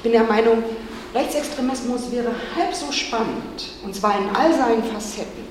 Ich 0.00 0.02
bin 0.02 0.12
der 0.12 0.24
Meinung, 0.24 0.62
Rechtsextremismus 1.14 2.10
wäre 2.10 2.30
halb 2.56 2.74
so 2.74 2.90
spannend, 2.90 3.68
und 3.84 3.94
zwar 3.94 4.18
in 4.18 4.34
all 4.34 4.50
seinen 4.50 4.82
Facetten, 4.82 5.44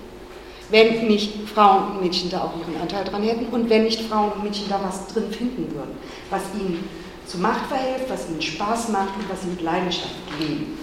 wenn 0.72 1.06
nicht 1.06 1.48
Frauen 1.54 1.92
und 1.92 2.02
Mädchen 2.02 2.32
da 2.32 2.46
auch 2.46 2.54
ihren 2.58 2.82
Anteil 2.82 3.04
dran 3.04 3.22
hätten 3.22 3.46
und 3.52 3.70
wenn 3.70 3.84
nicht 3.84 4.02
Frauen 4.10 4.32
und 4.32 4.44
Mädchen 4.44 4.68
da 4.68 4.80
was 4.84 5.06
drin 5.14 5.32
finden 5.32 5.72
würden, 5.76 5.96
was 6.32 6.42
ihnen 6.60 6.90
zur 7.28 7.42
Macht 7.42 7.68
verhilft, 7.68 8.10
was 8.10 8.28
ihnen 8.28 8.42
Spaß 8.42 8.90
macht 8.90 9.16
und 9.20 9.30
was 9.30 9.44
sie 9.44 9.50
mit 9.50 9.62
Leidenschaft 9.62 10.16
leben. 10.40 10.80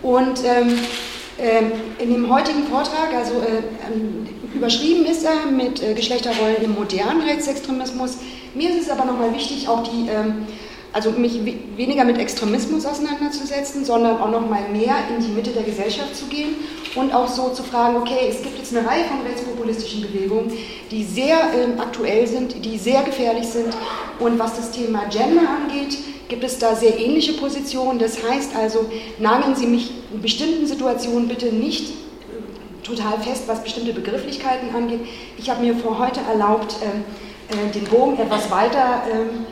Und 0.00 0.44
ähm, 0.44 0.78
ähm, 1.36 1.72
in 1.98 2.12
dem 2.12 2.32
heutigen 2.32 2.62
Vortrag, 2.68 3.12
also 3.12 3.40
äh, 3.40 3.92
ähm, 3.92 4.28
überschrieben 4.54 5.04
ist 5.04 5.24
er 5.24 5.50
mit 5.50 5.82
äh, 5.82 5.94
Geschlechterrollen 5.94 6.62
im 6.62 6.74
modernen 6.76 7.22
Rechtsextremismus. 7.22 8.18
Mir 8.54 8.70
ist 8.70 8.82
es 8.82 8.90
aber 8.90 9.04
nochmal 9.04 9.34
wichtig, 9.34 9.66
auch 9.66 9.82
die, 9.82 10.08
ähm, 10.08 10.46
also 10.94 11.10
mich 11.10 11.40
weniger 11.76 12.04
mit 12.04 12.18
Extremismus 12.18 12.86
auseinanderzusetzen, 12.86 13.84
sondern 13.84 14.18
auch 14.20 14.30
nochmal 14.30 14.62
mehr 14.70 14.94
in 15.10 15.24
die 15.24 15.32
Mitte 15.32 15.50
der 15.50 15.64
Gesellschaft 15.64 16.14
zu 16.14 16.26
gehen 16.26 16.54
und 16.94 17.12
auch 17.12 17.26
so 17.26 17.48
zu 17.48 17.64
fragen, 17.64 17.96
okay, 17.96 18.28
es 18.30 18.42
gibt 18.42 18.56
jetzt 18.58 18.74
eine 18.74 18.86
Reihe 18.86 19.04
von 19.04 19.20
rechtspopulistischen 19.26 20.02
Bewegungen, 20.02 20.52
die 20.92 21.02
sehr 21.02 21.36
aktuell 21.78 22.28
sind, 22.28 22.64
die 22.64 22.78
sehr 22.78 23.02
gefährlich 23.02 23.46
sind 23.48 23.74
und 24.20 24.38
was 24.38 24.56
das 24.56 24.70
Thema 24.70 25.06
Gender 25.10 25.42
angeht, 25.48 25.98
gibt 26.28 26.44
es 26.44 26.58
da 26.60 26.76
sehr 26.76 26.96
ähnliche 26.96 27.32
Positionen. 27.34 27.98
Das 27.98 28.22
heißt 28.22 28.54
also, 28.54 28.86
nageln 29.18 29.56
Sie 29.56 29.66
mich 29.66 29.90
in 30.12 30.22
bestimmten 30.22 30.66
Situationen 30.66 31.26
bitte 31.26 31.46
nicht 31.46 31.90
äh, 31.90 32.86
total 32.86 33.18
fest, 33.18 33.44
was 33.46 33.64
bestimmte 33.64 33.92
Begrifflichkeiten 33.92 34.74
angeht. 34.74 35.00
Ich 35.38 35.50
habe 35.50 35.64
mir 35.64 35.74
vor 35.74 35.98
heute 35.98 36.20
erlaubt, 36.20 36.76
ähm, 36.82 37.04
äh, 37.50 37.72
den 37.72 37.84
Bogen 37.84 38.18
etwas 38.18 38.50
weiter 38.50 39.02
ähm, 39.12 39.46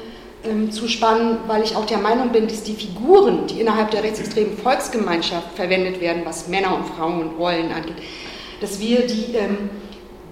ähm, 0.44 0.70
zu 0.72 0.88
spannen, 0.88 1.38
weil 1.46 1.62
ich 1.62 1.76
auch 1.76 1.86
der 1.86 1.98
Meinung 1.98 2.30
bin, 2.30 2.48
dass 2.48 2.62
die 2.62 2.74
Figuren, 2.74 3.46
die 3.46 3.60
innerhalb 3.60 3.90
der 3.90 4.02
rechtsextremen 4.02 4.56
Volksgemeinschaft 4.58 5.54
verwendet 5.54 6.00
werden, 6.00 6.22
was 6.24 6.48
Männer 6.48 6.74
und 6.74 6.86
Frauen 6.86 7.20
und 7.20 7.38
Rollen 7.38 7.70
angeht, 7.70 7.96
dass 8.60 8.80
wir 8.80 9.06
die 9.06 9.34
ähm, 9.34 9.70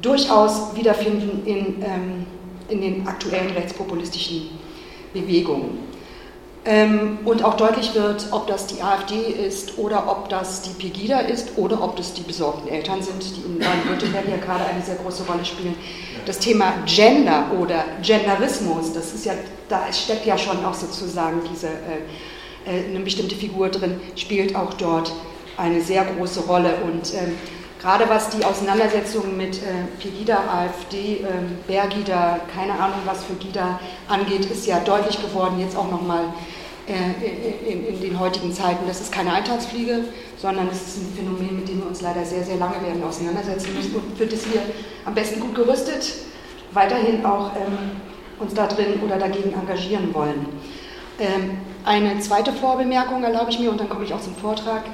durchaus 0.03 0.75
wiederfinden 0.75 1.47
in, 1.47 1.83
ähm, 1.83 2.27
in 2.69 2.81
den 2.81 3.07
aktuellen 3.07 3.51
rechtspopulistischen 3.51 4.51
Bewegungen. 5.13 5.79
Ähm, 6.67 7.19
und 7.25 7.43
auch 7.43 7.55
deutlich 7.57 7.95
wird, 7.95 8.27
ob 8.33 8.47
das 8.47 8.67
die 8.67 8.83
AfD 8.83 9.17
ist 9.17 9.79
oder 9.79 10.11
ob 10.11 10.29
das 10.29 10.61
die 10.61 10.75
Pegida 10.75 11.21
ist 11.21 11.57
oder 11.57 11.83
ob 11.83 11.97
das 11.97 12.13
die 12.13 12.23
besorgten 12.23 12.69
Eltern 12.69 13.03
sind, 13.03 13.23
die 13.23 13.41
in 13.41 13.59
Baden-Württemberg 13.59 14.29
ja 14.29 14.37
gerade 14.37 14.67
eine 14.67 14.83
sehr 14.83 14.97
große 14.97 15.25
Rolle 15.25 15.45
spielen. 15.45 15.75
Das 16.27 16.39
Thema 16.39 16.75
Gender 16.85 17.47
oder 17.59 17.85
Genderismus, 18.03 18.93
das 18.93 19.15
ist 19.15 19.25
ja, 19.25 19.33
da 19.71 19.91
steckt 19.91 20.27
ja 20.27 20.37
schon 20.37 20.63
auch 20.63 20.75
sozusagen 20.75 21.41
diese, 21.51 21.69
äh, 21.69 21.71
äh, 22.67 22.89
eine 22.91 23.01
bestimmte 23.01 23.37
Figur 23.37 23.71
drin, 23.71 23.99
spielt 24.17 24.55
auch 24.55 24.75
dort 24.75 25.13
eine 25.57 25.81
sehr 25.81 26.05
große 26.05 26.41
Rolle. 26.41 26.75
Und 26.85 27.15
ähm, 27.15 27.39
gerade 27.81 28.09
was 28.09 28.31
die 28.31 28.45
Auseinandersetzung 28.45 29.37
mit 29.37 29.59
äh, 29.59 29.85
Pegida, 29.99 30.39
AfD, 30.53 31.19
ähm, 31.19 31.59
Bergida, 31.67 32.41
keine 32.55 32.73
Ahnung 32.75 32.99
was 33.05 33.25
für 33.25 33.35
Gida 33.35 33.81
angeht, 34.09 34.47
ist 34.47 34.67
ja 34.67 34.81
deutlich 34.81 35.21
geworden, 35.21 35.59
jetzt 35.59 35.77
auch 35.77 35.91
nochmal 35.91 36.25
äh, 36.87 37.73
in, 37.73 38.01
den 38.01 38.19
heutigen 38.19 38.53
Zeiten. 38.53 38.87
Das 38.87 39.01
ist 39.01 39.13
keine 39.13 39.33
Eintagsfliege, 39.33 40.05
sondern 40.37 40.69
es 40.69 40.83
ist 40.83 40.97
ein 40.99 41.15
Phänomen, 41.17 41.57
mit 41.57 41.69
dem 41.69 41.79
wir 41.79 41.87
uns 41.87 42.01
leider 42.01 42.25
sehr, 42.25 42.43
sehr 42.43 42.57
lange 42.57 42.83
werden 42.83 43.03
auseinandersetzen 43.03 43.75
müssen 43.75 43.95
und 43.95 44.19
für 44.19 44.27
das 44.27 44.45
wir 44.53 44.61
am 45.05 45.15
besten 45.15 45.41
gut 45.41 45.55
gerüstet 45.55 46.13
weiterhin 46.73 47.25
auch 47.25 47.53
ähm, 47.57 48.01
uns 48.39 48.55
da 48.55 48.67
drin 48.67 49.01
oder 49.05 49.19
dagegen 49.19 49.53
engagieren 49.53 50.13
wollen. 50.15 50.47
Ähm, 51.19 51.59
eine 51.85 52.19
zweite 52.21 52.53
Vorbemerkung 52.53 53.23
erlaube 53.23 53.51
ich 53.51 53.59
mir 53.59 53.71
und 53.71 53.81
dann 53.81 53.89
komme 53.89 54.05
ich 54.05 54.15
auch 54.15 54.21
zum 54.21 54.37
Vortrag. 54.37 54.85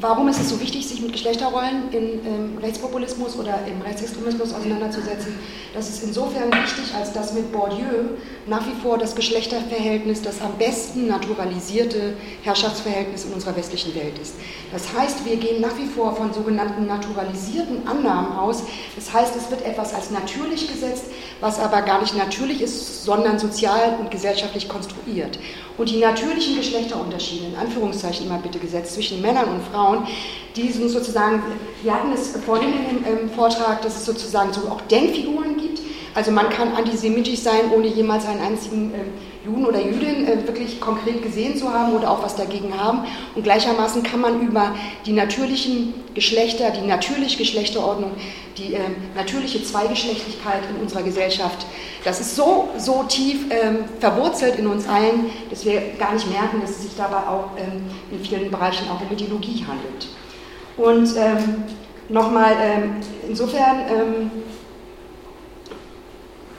Warum 0.00 0.28
ist 0.28 0.40
es 0.40 0.50
so 0.50 0.60
wichtig, 0.60 0.86
sich 0.86 1.00
mit 1.00 1.12
Geschlechterrollen 1.12 1.92
im 1.92 2.26
ähm, 2.26 2.58
Rechtspopulismus 2.62 3.36
oder 3.36 3.60
im 3.66 3.82
Rechtsextremismus 3.82 4.52
auseinanderzusetzen? 4.52 5.34
Das 5.74 5.88
ist 5.88 6.02
insofern 6.02 6.52
wichtig, 6.52 6.94
als 6.98 7.12
dass 7.12 7.32
mit 7.32 7.52
Bourdieu 7.52 8.16
nach 8.46 8.66
wie 8.66 8.80
vor 8.82 8.98
das 8.98 9.14
Geschlechterverhältnis 9.14 10.22
das 10.22 10.40
am 10.40 10.56
besten 10.58 11.08
naturalisierte 11.08 12.14
Herrschaftsverhältnis 12.42 13.24
in 13.24 13.32
unserer 13.32 13.56
westlichen 13.56 13.94
Welt 13.94 14.18
ist. 14.18 14.34
Das 14.72 14.92
heißt, 14.92 15.24
wir 15.24 15.36
gehen 15.36 15.60
nach 15.60 15.76
wie 15.76 15.86
vor 15.86 16.14
von 16.16 16.32
sogenannten 16.32 16.86
naturalisierten 16.86 17.86
Annahmen 17.86 18.36
aus. 18.36 18.62
Das 18.96 19.12
heißt, 19.12 19.36
es 19.36 19.50
wird 19.50 19.64
etwas 19.64 19.94
als 19.94 20.10
natürlich 20.10 20.68
gesetzt, 20.68 21.04
was 21.40 21.58
aber 21.58 21.82
gar 21.82 22.00
nicht 22.00 22.16
natürlich 22.16 22.60
ist, 22.60 23.04
sondern 23.04 23.38
sozial 23.38 23.96
und 24.00 24.10
gesellschaftlich 24.10 24.68
konstruiert. 24.68 25.38
Und 25.78 25.88
die 25.90 25.98
natürlichen 25.98 26.56
Geschlechterunterschiede, 26.56 27.46
in 27.46 27.56
Anführungszeichen 27.56 28.26
immer 28.26 28.38
bitte 28.38 28.58
gesetzt, 28.58 28.94
zwischen 28.94 29.22
Männern 29.22 29.48
und 29.48 29.62
Frauen, 29.72 30.06
die 30.56 30.68
sind 30.70 30.88
sozusagen, 30.88 31.40
wir 31.82 31.94
hatten 31.94 32.12
es 32.12 32.36
vorhin 32.44 32.70
in 32.72 33.04
dem 33.04 33.06
ähm, 33.06 33.30
Vortrag, 33.30 33.80
dass 33.82 33.96
es 33.96 34.04
sozusagen 34.04 34.52
so 34.52 34.62
auch 34.62 34.80
Denkfiguren 34.82 35.56
gibt. 35.56 35.80
Also 36.14 36.32
man 36.32 36.50
kann 36.50 36.72
antisemitisch 36.74 37.40
sein, 37.40 37.70
ohne 37.72 37.86
jemals 37.86 38.26
einen 38.26 38.40
einzigen 38.40 38.92
ähm, 38.92 39.12
Juden 39.46 39.66
oder 39.66 39.80
Jüdin 39.80 40.26
äh, 40.26 40.46
wirklich 40.48 40.80
konkret 40.80 41.22
gesehen 41.22 41.56
zu 41.56 41.72
haben 41.72 41.92
oder 41.92 42.10
auch 42.10 42.24
was 42.24 42.34
dagegen 42.34 42.76
haben. 42.76 43.04
Und 43.36 43.44
gleichermaßen 43.44 44.02
kann 44.02 44.20
man 44.20 44.40
über 44.40 44.74
die 45.06 45.12
natürlichen 45.12 45.94
Geschlechter, 46.14 46.70
die 46.70 46.86
natürliche 46.86 47.38
Geschlechterordnung, 47.38 48.10
die 48.58 48.74
äh, 48.74 48.80
natürliche 49.14 49.62
Zweigeschlechtlichkeit 49.62 50.62
in 50.68 50.82
unserer 50.82 51.02
Gesellschaft, 51.02 51.66
das 52.04 52.20
ist 52.20 52.36
so, 52.36 52.68
so 52.76 53.04
tief 53.04 53.46
ähm, 53.50 53.84
verwurzelt 54.00 54.58
in 54.58 54.66
uns 54.66 54.88
allen, 54.88 55.30
dass 55.50 55.64
wir 55.64 55.80
gar 55.98 56.12
nicht 56.14 56.28
merken, 56.30 56.60
dass 56.60 56.70
es 56.70 56.82
sich 56.82 56.96
dabei 56.96 57.28
auch 57.28 57.50
ähm, 57.56 57.84
in 58.10 58.24
vielen 58.24 58.50
Bereichen 58.50 58.88
auch 58.90 59.00
um 59.00 59.10
Ideologie 59.10 59.64
handelt. 59.66 60.08
Und 60.76 61.16
ähm, 61.16 61.64
nochmal, 62.08 62.56
ähm, 62.60 62.96
insofern 63.28 63.80
ähm, 63.88 64.30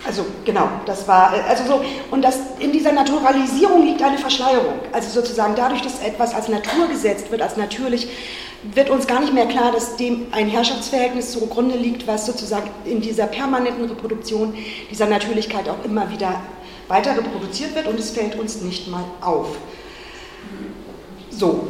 also 0.05 0.25
genau, 0.45 0.69
das 0.85 1.07
war, 1.07 1.35
äh, 1.35 1.41
also 1.49 1.65
so, 1.65 1.81
und 2.11 2.21
das, 2.23 2.39
in 2.59 2.71
dieser 2.71 2.91
Naturalisierung 2.91 3.85
liegt 3.85 4.01
eine 4.01 4.17
Verschleierung. 4.17 4.79
Also 4.91 5.09
sozusagen 5.21 5.55
dadurch, 5.55 5.81
dass 5.81 6.01
etwas 6.01 6.33
als 6.33 6.47
Natur 6.47 6.87
gesetzt 6.87 7.31
wird, 7.31 7.41
als 7.41 7.57
natürlich, 7.57 8.07
wird 8.63 8.89
uns 8.89 9.07
gar 9.07 9.21
nicht 9.21 9.33
mehr 9.33 9.45
klar, 9.45 9.71
dass 9.71 9.95
dem 9.95 10.27
ein 10.31 10.49
Herrschaftsverhältnis 10.49 11.31
zugrunde 11.31 11.77
liegt, 11.77 12.07
was 12.07 12.25
sozusagen 12.25 12.69
in 12.85 13.01
dieser 13.01 13.27
permanenten 13.27 13.85
Reproduktion 13.85 14.53
dieser 14.91 15.05
Natürlichkeit 15.05 15.69
auch 15.69 15.83
immer 15.85 16.09
wieder 16.11 16.41
weiter 16.87 17.15
reproduziert 17.15 17.75
wird 17.75 17.87
und 17.87 17.99
es 17.99 18.11
fällt 18.11 18.37
uns 18.37 18.61
nicht 18.61 18.87
mal 18.89 19.03
auf. 19.21 19.57
So, 21.29 21.67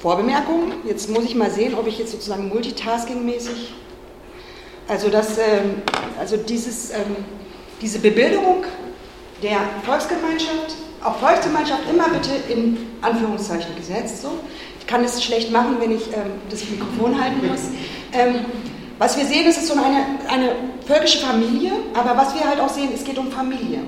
Vorbemerkung, 0.00 0.72
jetzt 0.84 1.10
muss 1.10 1.24
ich 1.24 1.34
mal 1.34 1.50
sehen, 1.50 1.74
ob 1.74 1.86
ich 1.86 1.98
jetzt 1.98 2.12
sozusagen 2.12 2.48
multitasking-mäßig, 2.48 3.72
also 4.88 5.08
das, 5.10 5.38
ähm, 5.38 5.82
also 6.18 6.36
dieses, 6.36 6.90
ähm, 6.90 7.16
diese 7.80 7.98
Bebilderung 7.98 8.64
der 9.42 9.58
Volksgemeinschaft, 9.84 10.76
auch 11.04 11.16
Volksgemeinschaft 11.16 11.82
immer 11.90 12.08
bitte 12.08 12.30
in 12.48 12.78
Anführungszeichen 13.00 13.74
gesetzt. 13.76 14.22
So. 14.22 14.30
Ich 14.82 14.88
kann 14.88 15.04
es 15.04 15.22
schlecht 15.22 15.52
machen, 15.52 15.76
wenn 15.78 15.92
ich 15.92 16.08
ähm, 16.08 16.32
das 16.50 16.68
Mikrofon 16.68 17.22
halten 17.22 17.46
muss. 17.46 17.70
Ähm, 18.12 18.44
was 18.98 19.16
wir 19.16 19.24
sehen, 19.24 19.46
ist, 19.46 19.56
es 19.58 19.68
so 19.68 19.74
eine, 19.74 20.18
eine 20.28 20.56
völkische 20.86 21.18
Familie, 21.18 21.70
aber 21.94 22.16
was 22.16 22.34
wir 22.34 22.44
halt 22.44 22.58
auch 22.58 22.68
sehen, 22.68 22.90
es 22.92 23.04
geht 23.04 23.16
um 23.16 23.30
Familie. 23.30 23.78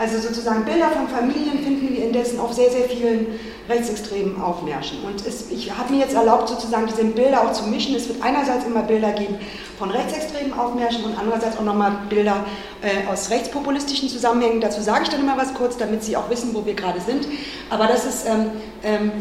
Also 0.00 0.18
sozusagen 0.18 0.64
Bilder 0.64 0.88
von 0.88 1.06
Familien 1.08 1.62
finden 1.62 1.94
wir 1.94 2.02
indessen 2.02 2.40
auf 2.40 2.54
sehr, 2.54 2.70
sehr 2.70 2.84
vielen 2.84 3.38
rechtsextremen 3.68 4.40
Aufmärschen. 4.40 5.04
Und 5.04 5.26
es, 5.26 5.50
ich 5.50 5.76
habe 5.76 5.92
mir 5.92 6.00
jetzt 6.00 6.14
erlaubt, 6.14 6.48
sozusagen 6.48 6.86
diese 6.86 7.04
Bilder 7.04 7.42
auch 7.42 7.52
zu 7.52 7.64
mischen. 7.64 7.94
Es 7.94 8.08
wird 8.08 8.22
einerseits 8.22 8.64
immer 8.64 8.80
Bilder 8.80 9.12
geben 9.12 9.38
von 9.78 9.90
rechtsextremen 9.90 10.58
Aufmärschen 10.58 11.04
und 11.04 11.18
andererseits 11.18 11.58
auch 11.58 11.64
nochmal 11.64 11.92
Bilder 12.08 12.46
äh, 12.80 13.06
aus 13.12 13.28
rechtspopulistischen 13.28 14.08
Zusammenhängen. 14.08 14.62
Dazu 14.62 14.80
sage 14.80 15.02
ich 15.02 15.10
dann 15.10 15.20
immer 15.20 15.36
was 15.36 15.52
kurz, 15.52 15.76
damit 15.76 16.02
Sie 16.02 16.16
auch 16.16 16.30
wissen, 16.30 16.54
wo 16.54 16.64
wir 16.64 16.72
gerade 16.72 17.02
sind. 17.02 17.28
Aber 17.68 17.86
das 17.86 18.06
ist 18.06 18.26
ähm, 18.26 18.52
ähm, 18.82 19.12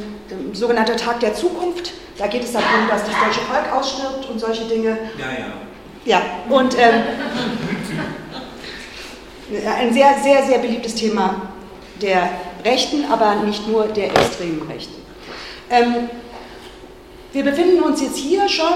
sogenannter 0.54 0.96
Tag 0.96 1.20
der 1.20 1.34
Zukunft. 1.34 1.92
Da 2.18 2.28
geht 2.28 2.46
es 2.46 2.54
darum, 2.54 2.88
dass 2.90 3.02
das 3.04 3.16
deutsche 3.22 3.42
Volk 3.42 3.70
ausstirbt 3.74 4.30
und 4.30 4.40
solche 4.40 4.64
Dinge. 4.64 4.98
Ja, 5.18 5.26
ja. 5.38 5.46
Ja, 6.06 6.22
und 6.50 6.76
ähm, 6.80 7.04
ein 9.52 9.94
sehr, 9.94 10.16
sehr, 10.22 10.44
sehr 10.44 10.60
beliebtes 10.60 10.96
Thema 10.96 11.54
der 12.02 12.30
Rechten, 12.64 13.06
aber 13.12 13.36
nicht 13.36 13.68
nur 13.68 13.86
der 13.86 14.06
extremen 14.06 14.62
Rechten. 14.70 14.96
Ähm, 15.70 16.10
wir 17.32 17.44
befinden 17.44 17.84
uns 17.84 18.02
jetzt 18.02 18.18
hier 18.18 18.48
schon 18.50 18.74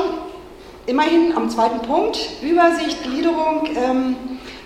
immerhin 0.85 1.35
am 1.35 1.49
zweiten 1.49 1.79
Punkt, 1.79 2.19
Übersicht, 2.41 3.03
Gliederung. 3.03 3.67
Ähm, 3.75 4.15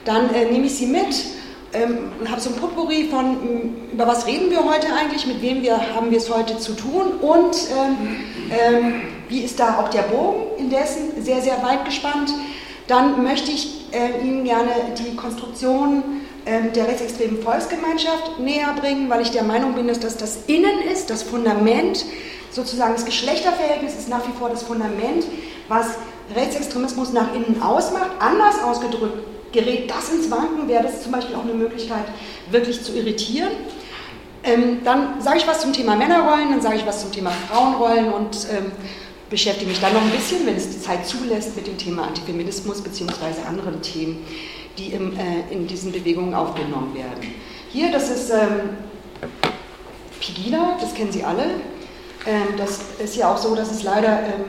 dann 0.06 0.34
äh, 0.34 0.46
nehme 0.46 0.66
ich 0.66 0.76
Sie 0.76 0.88
mit 0.88 1.26
ähm, 1.74 2.12
und 2.20 2.30
habe 2.30 2.42
so 2.42 2.50
ein 2.50 2.56
Potpourri 2.56 3.10
von, 3.10 3.76
über 3.92 4.08
was 4.08 4.26
reden 4.26 4.50
wir 4.50 4.64
heute 4.64 4.88
eigentlich, 4.94 5.26
mit 5.28 5.42
wem 5.42 5.62
wir, 5.62 5.96
haben 5.96 6.12
wir 6.12 6.18
es 6.18 6.34
heute 6.34 6.58
zu 6.58 6.74
tun 6.74 7.14
und 7.22 7.56
ähm, 7.72 7.98
ähm, 8.50 9.02
wie 9.30 9.42
ist 9.42 9.60
da 9.60 9.80
auch 9.80 9.90
der 9.90 10.04
Bogen 10.04 10.58
indessen 10.58 11.22
sehr, 11.22 11.42
sehr 11.42 11.62
weit 11.64 11.86
gespannt. 11.86 12.32
Dann 12.88 13.24
möchte 13.24 13.52
ich 13.52 13.86
äh, 13.92 14.26
Ihnen 14.26 14.44
gerne 14.44 14.72
die 14.98 15.16
Konstruktion 15.16 16.04
ähm, 16.46 16.72
der 16.74 16.88
rechtsextremen 16.88 17.42
Volksgemeinschaft 17.42 18.40
näher 18.40 18.74
bringen, 18.80 19.10
weil 19.10 19.22
ich 19.22 19.32
der 19.32 19.44
Meinung 19.44 19.74
bin, 19.74 19.88
dass 19.88 20.00
das 20.00 20.18
das 20.18 20.40
Innen 20.48 20.82
ist, 20.92 21.10
das 21.10 21.24
Fundament, 21.24 22.06
sozusagen 22.52 22.94
das 22.94 23.06
Geschlechterverhältnis 23.06 23.96
ist 23.96 24.10
nach 24.10 24.26
wie 24.28 24.32
vor 24.40 24.50
das 24.50 24.64
Fundament, 24.64 25.26
was 25.68 25.88
Rechtsextremismus 26.36 27.12
nach 27.14 27.34
innen 27.34 27.62
ausmacht. 27.62 28.12
Anders 28.20 28.62
ausgedrückt 28.64 29.20
gerät 29.52 29.90
das 29.90 30.10
ins 30.10 30.30
Wanken, 30.30 30.68
wäre 30.68 30.84
das 30.84 31.04
zum 31.04 31.12
Beispiel 31.12 31.36
auch 31.36 31.44
eine 31.44 31.54
Möglichkeit, 31.54 32.06
wirklich 32.52 32.84
zu 32.84 32.94
irritieren. 32.94 33.52
Ähm, 34.44 34.80
dann 34.84 35.22
sage 35.22 35.40
ich 35.40 35.48
was 35.48 35.62
zum 35.62 35.74
Thema 35.74 35.96
Männerrollen, 35.96 36.52
dann 36.52 36.62
sage 36.62 36.78
ich 36.78 36.86
was 36.86 37.02
zum 37.02 37.12
Thema 37.12 37.32
Frauenrollen 37.50 38.14
und 38.14 38.48
ähm, 38.52 38.72
beschäftige 39.30 39.70
mich 39.70 39.80
dann 39.80 39.94
noch 39.94 40.02
ein 40.02 40.12
bisschen, 40.12 40.46
wenn 40.46 40.56
es 40.56 40.70
die 40.70 40.82
Zeit 40.82 41.06
zulässt, 41.06 41.56
mit 41.56 41.68
dem 41.68 41.78
Thema 41.78 42.08
Antifeminismus 42.08 42.82
bzw. 42.82 43.42
anderen 43.48 43.82
Themen, 43.82 44.26
die 44.78 44.88
im, 44.88 45.18
äh, 45.18 45.52
in 45.52 45.68
diesen 45.68 45.92
Bewegungen 45.92 46.34
aufgenommen 46.34 46.94
werden. 46.96 47.34
Hier, 47.72 47.92
das 47.92 48.10
ist 48.10 48.30
ähm, 48.30 48.70
Pegida, 50.20 50.78
das 50.80 50.94
kennen 50.94 51.12
Sie 51.12 51.24
alle. 51.24 51.44
Ähm, 52.26 52.56
das 52.58 52.80
ist 53.04 53.16
ja 53.16 53.34
auch 53.34 53.38
so, 53.38 53.56
dass 53.56 53.72
es 53.72 53.84
leider, 53.84 54.20
ähm, 54.20 54.46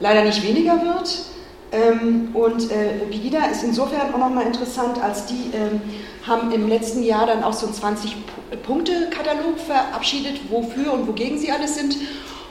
leider 0.00 0.24
nicht 0.24 0.42
weniger 0.42 0.82
wird. 0.82 1.24
Ähm, 1.70 2.30
und 2.34 2.70
äh, 2.70 3.06
Pegida 3.10 3.46
ist 3.46 3.62
insofern 3.62 4.14
auch 4.14 4.18
nochmal 4.18 4.46
interessant, 4.46 5.02
als 5.02 5.26
die 5.26 5.50
ähm, 5.54 5.80
haben 6.26 6.50
im 6.52 6.68
letzten 6.68 7.02
Jahr 7.02 7.26
dann 7.26 7.42
auch 7.42 7.52
so 7.52 7.66
einen 7.66 7.74
20-Punkte-Katalog 7.74 9.58
verabschiedet, 9.58 10.50
wofür 10.50 10.92
und 10.92 11.06
wogegen 11.06 11.38
sie 11.38 11.50
alles 11.50 11.74
sind. 11.74 11.96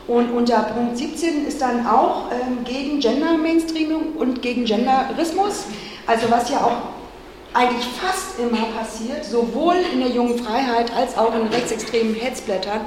Und 0.08 0.32
unter 0.32 0.64
Punkt 0.64 0.98
17 0.98 1.46
ist 1.46 1.62
dann 1.62 1.86
auch 1.86 2.32
ähm, 2.32 2.64
gegen 2.64 3.00
Gender-Mainstreaming 3.00 4.14
und 4.18 4.42
gegen 4.42 4.64
Genderismus, 4.64 5.66
also 6.06 6.32
was 6.32 6.50
ja 6.50 6.60
auch 6.64 6.78
eigentlich 7.54 7.86
fast 8.02 8.40
immer 8.40 8.66
passiert, 8.78 9.26
sowohl 9.26 9.76
in 9.92 10.00
der 10.00 10.10
jungen 10.10 10.38
Freiheit 10.38 10.96
als 10.96 11.18
auch 11.18 11.36
in 11.36 11.48
rechtsextremen 11.48 12.16
Hetzblättern, 12.16 12.82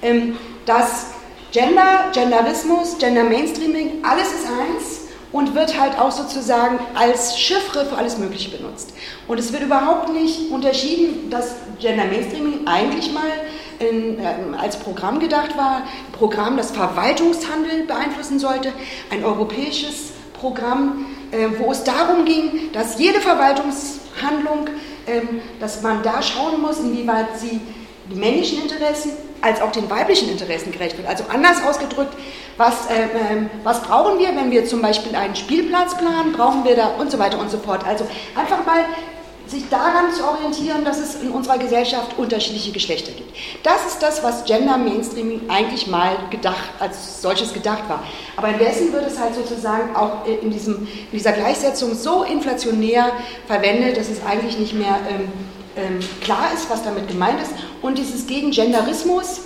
ähm, 0.00 0.36
dass 0.64 1.08
Gender, 1.52 2.10
Genderismus, 2.12 2.96
Gender-Mainstreaming, 2.98 4.04
alles 4.04 4.28
ist 4.28 4.46
eins 4.46 5.00
und 5.32 5.54
wird 5.54 5.78
halt 5.78 5.98
auch 5.98 6.10
sozusagen 6.10 6.78
als 6.94 7.38
Chiffre 7.38 7.84
für 7.86 7.96
alles 7.96 8.16
Mögliche 8.18 8.50
benutzt. 8.50 8.94
Und 9.28 9.38
es 9.38 9.52
wird 9.52 9.62
überhaupt 9.62 10.12
nicht 10.12 10.50
unterschieden, 10.50 11.30
dass 11.30 11.56
Gender 11.80 12.04
Mainstreaming 12.04 12.66
eigentlich 12.66 13.12
mal 13.12 13.30
in, 13.78 14.18
äh, 14.18 14.34
als 14.58 14.76
Programm 14.78 15.20
gedacht 15.20 15.56
war, 15.56 15.76
ein 15.76 16.12
Programm, 16.12 16.56
das 16.56 16.70
Verwaltungshandel 16.70 17.84
beeinflussen 17.84 18.38
sollte, 18.38 18.72
ein 19.10 19.24
europäisches 19.24 20.12
Programm, 20.32 21.06
äh, 21.30 21.48
wo 21.58 21.72
es 21.72 21.84
darum 21.84 22.24
ging, 22.24 22.72
dass 22.72 22.98
jede 22.98 23.20
Verwaltungshandlung, 23.20 24.68
äh, 25.06 25.22
dass 25.60 25.82
man 25.82 26.02
da 26.02 26.22
schauen 26.22 26.60
muss, 26.60 26.78
inwieweit 26.78 27.38
sie 27.38 27.60
die 28.10 28.16
männlichen 28.16 28.62
Interessen 28.62 29.12
als 29.40 29.60
auch 29.60 29.70
den 29.70 29.88
weiblichen 29.90 30.28
Interessen 30.30 30.72
gerecht 30.72 30.96
wird. 30.96 31.06
Also 31.08 31.24
anders 31.32 31.62
ausgedrückt, 31.64 32.14
was, 32.56 32.88
äh, 32.88 33.04
äh, 33.04 33.46
was 33.62 33.82
brauchen 33.82 34.18
wir, 34.18 34.28
wenn 34.28 34.50
wir 34.50 34.64
zum 34.64 34.80
Beispiel 34.80 35.14
einen 35.14 35.36
Spielplatz 35.36 35.96
planen, 35.96 36.32
brauchen 36.32 36.64
wir 36.64 36.74
da 36.74 36.88
und 36.98 37.10
so 37.10 37.18
weiter 37.18 37.38
und 37.38 37.50
so 37.50 37.58
fort. 37.58 37.86
Also 37.86 38.06
einfach 38.34 38.64
mal 38.64 38.84
sich 39.46 39.68
daran 39.68 40.12
zu 40.12 40.24
orientieren, 40.26 40.84
dass 40.84 40.98
es 40.98 41.16
in 41.16 41.30
unserer 41.30 41.58
Gesellschaft 41.58 42.18
unterschiedliche 42.18 42.72
Geschlechter 42.72 43.12
gibt. 43.12 43.34
Das 43.62 43.86
ist 43.86 44.02
das, 44.02 44.22
was 44.22 44.44
Gender 44.44 44.76
Mainstreaming 44.76 45.42
eigentlich 45.48 45.86
mal 45.86 46.16
gedacht, 46.30 46.70
als 46.80 47.22
solches 47.22 47.52
gedacht 47.52 47.88
war. 47.88 48.02
Aber 48.36 48.48
indessen 48.48 48.92
wird 48.92 49.06
es 49.06 49.18
halt 49.18 49.34
sozusagen 49.34 49.94
auch 49.94 50.26
in, 50.26 50.50
diesem, 50.50 50.86
in 50.86 51.18
dieser 51.18 51.32
Gleichsetzung 51.32 51.94
so 51.94 52.24
inflationär 52.24 53.12
verwendet, 53.46 53.96
dass 53.96 54.08
es 54.08 54.24
eigentlich 54.24 54.58
nicht 54.58 54.74
mehr 54.74 54.98
ähm, 55.08 55.28
ähm, 55.76 56.00
klar 56.20 56.52
ist, 56.54 56.68
was 56.68 56.82
damit 56.82 57.06
gemeint 57.06 57.40
ist. 57.40 57.52
Und 57.82 57.98
dieses 57.98 58.26
Gegengenderismus, 58.26 59.42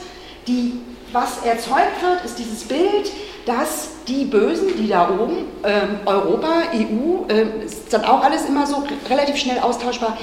die, 0.47 0.81
was 1.13 1.45
erzeugt 1.45 2.01
wird, 2.03 2.25
ist 2.25 2.39
dieses 2.39 2.65
Bild, 2.65 3.11
dass 3.47 3.89
die 4.07 4.25
Bösen, 4.25 4.77
die 4.77 4.89
da 4.89 5.09
oben, 5.11 5.47
ähm, 5.65 6.01
Europa, 6.07 6.63
EU, 6.75 7.33
äh, 7.33 7.65
ist 7.65 7.93
dann 7.93 8.05
auch 8.05 8.23
alles 8.23 8.47
immer 8.47 8.67
so 8.67 8.83
relativ 9.09 9.37
schnell 9.37 9.59
austauschbar, 9.59 10.17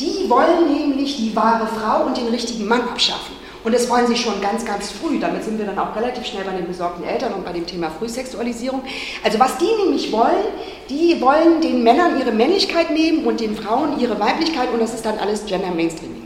die 0.00 0.28
wollen 0.28 0.72
nämlich 0.72 1.16
die 1.16 1.34
wahre 1.36 1.66
Frau 1.66 2.06
und 2.06 2.16
den 2.16 2.28
richtigen 2.28 2.66
Mann 2.66 2.82
abschaffen. 2.82 3.34
Und 3.64 3.74
das 3.74 3.88
wollen 3.88 4.06
sie 4.06 4.16
schon 4.16 4.42
ganz, 4.42 4.64
ganz 4.64 4.90
früh. 4.90 5.18
Damit 5.18 5.42
sind 5.42 5.58
wir 5.58 5.64
dann 5.64 5.78
auch 5.78 5.96
relativ 5.96 6.26
schnell 6.26 6.44
bei 6.44 6.52
den 6.52 6.66
besorgten 6.66 7.02
Eltern 7.02 7.32
und 7.32 7.46
bei 7.46 7.52
dem 7.52 7.66
Thema 7.66 7.90
Frühsexualisierung. 7.90 8.82
Also 9.24 9.40
was 9.40 9.56
die 9.56 9.70
nämlich 9.82 10.12
wollen, 10.12 10.44
die 10.90 11.18
wollen 11.22 11.62
den 11.62 11.82
Männern 11.82 12.20
ihre 12.20 12.30
Männlichkeit 12.30 12.90
nehmen 12.90 13.24
und 13.24 13.40
den 13.40 13.56
Frauen 13.56 13.98
ihre 13.98 14.20
Weiblichkeit 14.20 14.68
und 14.70 14.80
das 14.80 14.92
ist 14.92 15.06
dann 15.06 15.18
alles 15.18 15.46
Gender 15.46 15.70
Mainstreaming. 15.70 16.24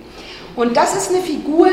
Und 0.56 0.76
das 0.76 0.96
ist 0.96 1.10
eine 1.10 1.22
Figur, 1.22 1.68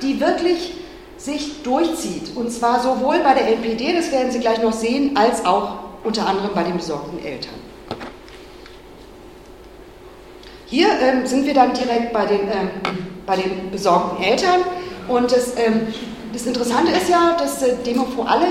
die 0.00 0.20
wirklich 0.20 0.74
sich 1.18 1.62
durchzieht. 1.62 2.36
Und 2.36 2.50
zwar 2.50 2.80
sowohl 2.80 3.18
bei 3.18 3.34
der 3.34 3.48
NPD, 3.48 3.92
das 3.92 4.10
werden 4.12 4.30
Sie 4.30 4.38
gleich 4.38 4.62
noch 4.62 4.72
sehen, 4.72 5.16
als 5.16 5.44
auch 5.44 5.80
unter 6.04 6.26
anderem 6.26 6.50
bei 6.54 6.62
den 6.62 6.76
besorgten 6.76 7.22
Eltern. 7.22 7.54
Hier 10.66 10.88
ähm, 11.00 11.26
sind 11.26 11.46
wir 11.46 11.54
dann 11.54 11.72
direkt 11.72 12.12
bei 12.12 12.26
den, 12.26 12.40
ähm, 12.42 12.70
bei 13.26 13.36
den 13.36 13.70
besorgten 13.70 14.22
Eltern. 14.22 14.60
Und 15.08 15.32
das, 15.32 15.54
ähm, 15.56 15.88
das 16.32 16.46
Interessante 16.46 16.92
ist 16.92 17.08
ja, 17.08 17.36
dass 17.38 17.62
äh, 17.62 17.74
Demo 17.84 18.04
für 18.04 18.26
alle, 18.26 18.46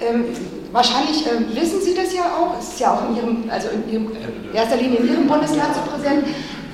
ähm, 0.00 0.26
wahrscheinlich 0.72 1.26
ähm, 1.26 1.46
wissen 1.54 1.80
Sie 1.82 1.94
das 1.94 2.14
ja 2.14 2.22
auch, 2.22 2.58
es 2.58 2.68
ist 2.68 2.80
ja 2.80 2.94
auch 2.94 3.10
in 3.10 3.16
Ihrem, 3.16 3.50
also 3.50 3.68
in 3.70 3.92
Ihrem, 3.92 4.12
erster 4.54 4.76
Linie 4.76 4.98
in 4.98 5.08
Ihrem 5.08 5.26
Bundesland 5.26 5.74
so 5.74 5.90
präsent. 5.90 6.24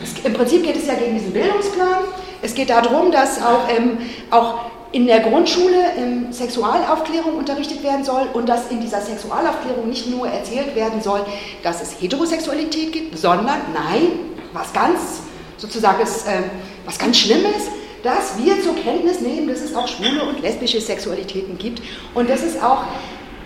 Es, 0.02 0.24
Im 0.24 0.34
Prinzip 0.34 0.62
geht 0.62 0.76
es 0.76 0.86
ja 0.86 0.94
gegen 0.94 1.14
diesen 1.14 1.32
Bildungsplan. 1.32 2.04
Es 2.42 2.54
geht 2.54 2.70
darum, 2.70 3.10
dass 3.10 3.42
auch, 3.42 3.68
ähm, 3.74 3.98
auch 4.30 4.66
in 4.92 5.06
der 5.06 5.20
Grundschule 5.20 5.92
ähm, 5.96 6.32
Sexualaufklärung 6.32 7.36
unterrichtet 7.36 7.82
werden 7.82 8.04
soll 8.04 8.28
und 8.34 8.48
dass 8.48 8.70
in 8.70 8.80
dieser 8.80 9.00
Sexualaufklärung 9.00 9.88
nicht 9.88 10.06
nur 10.08 10.28
erzählt 10.28 10.76
werden 10.76 11.00
soll, 11.00 11.24
dass 11.62 11.82
es 11.82 12.00
Heterosexualität 12.00 12.92
gibt, 12.92 13.18
sondern 13.18 13.58
nein, 13.72 14.08
was 14.52 14.72
ganz 14.72 15.22
sozusagen 15.56 16.02
ist, 16.02 16.26
äh, 16.26 16.42
was 16.84 16.98
ganz 16.98 17.16
Schlimmes, 17.18 17.68
dass 18.02 18.36
wir 18.36 18.60
zur 18.60 18.74
Kenntnis 18.76 19.20
nehmen, 19.20 19.48
dass 19.48 19.60
es 19.60 19.74
auch 19.74 19.88
schwule 19.88 20.24
und 20.24 20.42
lesbische 20.42 20.80
Sexualitäten 20.80 21.56
gibt 21.56 21.82
und 22.14 22.28
dass 22.28 22.42
es 22.42 22.60
auch 22.60 22.84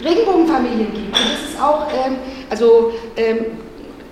Regenbogenfamilien 0.02 0.92
gibt 0.92 1.06
und 1.06 1.14
dass 1.14 1.54
es 1.54 1.60
auch 1.60 1.86
ähm, 1.92 2.16
also, 2.50 2.92
ähm, 3.16 3.46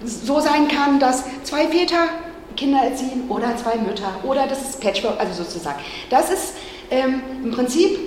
so 0.05 0.39
sein 0.39 0.69
kann, 0.69 1.01
dass 1.01 1.25
zwei 1.43 1.67
Väter 1.67 2.09
Kinder 2.57 2.83
erziehen 2.85 3.25
oder 3.29 3.57
zwei 3.57 3.77
Mütter 3.77 4.13
oder 4.23 4.47
das 4.47 4.63
ist 4.63 4.81
Patchwork, 4.81 5.19
also 5.19 5.43
sozusagen. 5.43 5.79
Das 6.11 6.31
ist 6.31 6.55
ähm, 6.91 7.21
im 7.43 7.51
Prinzip 7.51 7.99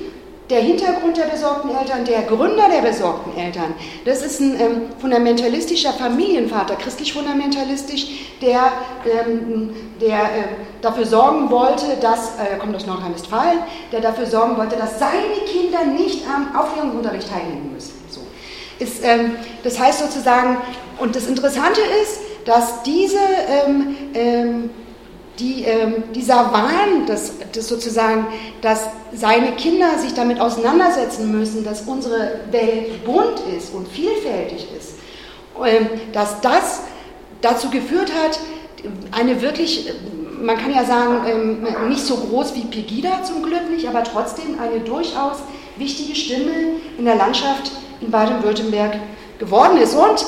der 0.50 0.62
Hintergrund 0.62 1.18
der 1.18 1.26
besorgten 1.26 1.72
Eltern, 1.76 2.06
der 2.06 2.22
Gründer 2.22 2.70
der 2.70 2.82
besorgten 2.82 3.38
Eltern, 3.38 3.74
das 4.06 4.22
ist 4.22 4.40
ein 4.40 4.60
ähm, 4.60 4.82
fundamentalistischer 5.00 5.92
Familienvater, 5.92 6.76
christlich 6.76 7.12
fundamentalistisch, 7.14 8.08
der, 8.42 8.72
ähm, 9.06 9.72
der 10.00 10.24
äh, 10.24 10.44
dafür 10.82 11.06
sorgen 11.06 11.50
wollte, 11.50 11.98
dass, 12.02 12.38
äh, 12.40 12.52
er 12.52 12.58
kommt 12.60 12.76
aus 12.76 12.86
Nordrhein-Westfalen, 12.86 13.60
der 13.92 14.00
dafür 14.00 14.26
sorgen 14.26 14.58
wollte, 14.58 14.78
dass 14.78 15.00
seine 15.00 15.46
Kinder 15.52 15.84
nicht 15.84 16.24
am 16.34 16.56
Aufklärungsunterricht 16.56 17.30
teilnehmen 17.30 17.74
müssen. 17.74 17.96
So. 18.10 18.22
Ist, 18.80 19.04
ähm, 19.04 19.36
das 19.64 19.78
heißt 19.78 20.00
sozusagen, 20.00 20.58
und 21.00 21.16
das 21.16 21.28
Interessante 21.28 21.82
ist, 22.04 22.22
dass 22.46 22.84
diese 22.84 23.20
ähm, 23.68 23.98
ähm, 24.14 24.70
die, 25.40 25.64
ähm, 25.64 26.04
dieser 26.16 26.52
Wahn, 26.52 27.06
dass, 27.06 27.34
dass 27.54 27.68
sozusagen, 27.68 28.28
dass 28.62 28.86
seine 29.14 29.52
Kinder 29.54 29.98
sich 30.00 30.14
damit 30.14 30.40
auseinandersetzen 30.40 31.32
müssen, 31.32 31.64
dass 31.64 31.82
unsere 31.82 32.40
Welt 32.52 33.06
bunt 33.06 33.40
ist 33.56 33.74
und 33.74 33.88
vielfältig 33.88 34.68
ist, 34.78 34.96
ähm, 35.64 35.88
dass 36.14 36.42
das 36.42 36.82
dazu 37.42 37.70
geführt 37.70 38.12
hat, 38.14 38.40
eine 39.12 39.42
wirklich, 39.42 39.92
man 40.42 40.58
kann 40.58 40.74
ja 40.74 40.86
sagen, 40.86 41.26
ähm, 41.28 41.90
nicht 41.90 42.06
so 42.06 42.18
groß 42.18 42.56
wie 42.56 42.62
Pegida 42.62 43.24
zum 43.24 43.44
Glück 43.44 43.70
nicht, 43.70 43.88
aber 43.88 44.04
trotzdem 44.04 44.60
eine 44.60 44.80
durchaus 44.80 45.38
wichtige 45.78 46.16
Stimme 46.16 46.52
in 46.98 47.06
der 47.06 47.16
Landschaft 47.16 47.72
in 48.02 48.12
Baden-Württemberg 48.12 48.98
geworden 49.40 49.78
ist. 49.78 49.96
Und 49.96 50.26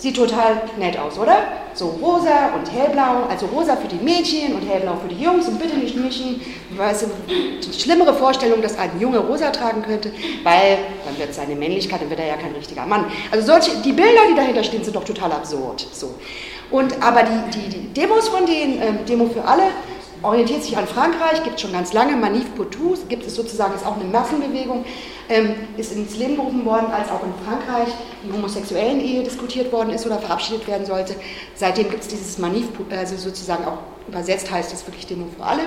sieht 0.00 0.16
total 0.16 0.62
nett 0.78 0.98
aus, 0.98 1.18
oder? 1.18 1.36
So 1.74 1.88
rosa 2.02 2.54
und 2.56 2.72
hellblau, 2.72 3.26
also 3.28 3.46
rosa 3.46 3.76
für 3.76 3.86
die 3.86 4.02
Mädchen 4.02 4.54
und 4.54 4.62
hellblau 4.66 4.96
für 4.96 5.08
die 5.14 5.22
Jungs 5.22 5.46
und 5.46 5.58
bitte 5.60 5.76
nicht 5.76 5.94
mischen. 5.94 6.40
Weißt 6.76 7.02
du, 7.02 7.72
schlimmere 7.72 8.14
Vorstellung, 8.14 8.62
dass 8.62 8.78
ein 8.78 8.98
Junge 8.98 9.18
rosa 9.18 9.50
tragen 9.50 9.82
könnte, 9.82 10.10
weil 10.42 10.78
dann 11.04 11.18
wird 11.18 11.34
seine 11.34 11.54
Männlichkeit, 11.54 12.00
dann 12.00 12.08
wird 12.10 12.20
er 12.20 12.28
ja 12.28 12.36
kein 12.36 12.52
richtiger 12.52 12.86
Mann. 12.86 13.04
Also 13.30 13.46
solche, 13.46 13.76
die 13.82 13.92
Bilder, 13.92 14.22
die 14.30 14.34
dahinter 14.34 14.64
stehen, 14.64 14.82
sind 14.82 14.96
doch 14.96 15.04
total 15.04 15.32
absurd. 15.32 15.86
So. 15.92 16.14
Und, 16.70 17.02
aber 17.02 17.24
die, 17.24 17.60
die, 17.60 17.68
die 17.68 17.88
Demos 17.92 18.28
von 18.28 18.46
denen, 18.46 18.80
ähm, 18.80 18.98
Demo 19.06 19.26
für 19.26 19.44
alle, 19.44 19.64
orientiert 20.22 20.62
sich 20.62 20.76
an 20.76 20.86
Frankreich, 20.86 21.42
gibt 21.42 21.56
es 21.56 21.62
schon 21.62 21.72
ganz 21.72 21.92
lange, 21.92 22.16
Manif 22.16 22.54
pour 22.54 22.70
tous, 22.70 23.06
gibt 23.08 23.26
es 23.26 23.34
sozusagen, 23.34 23.74
ist 23.74 23.86
auch 23.86 23.96
eine 23.96 24.04
Massenbewegung, 24.04 24.84
ähm, 25.28 25.54
ist 25.76 25.92
ins 25.92 26.16
Leben 26.16 26.36
gerufen 26.36 26.64
worden, 26.64 26.86
als 26.92 27.10
auch 27.10 27.22
in 27.22 27.32
Frankreich 27.44 27.94
die 28.24 28.32
homosexuellen 28.32 29.00
Ehe 29.00 29.22
diskutiert 29.22 29.72
worden 29.72 29.90
ist 29.90 30.06
oder 30.06 30.18
verabschiedet 30.18 30.66
werden 30.66 30.86
sollte. 30.86 31.14
Seitdem 31.54 31.90
gibt 31.90 32.02
es 32.02 32.08
dieses 32.08 32.38
Manif, 32.38 32.66
also 32.90 33.16
sozusagen 33.16 33.64
auch 33.64 33.78
übersetzt 34.08 34.50
heißt 34.50 34.72
es 34.72 34.86
wirklich 34.86 35.06
Demo 35.06 35.26
für 35.36 35.44
alle. 35.44 35.62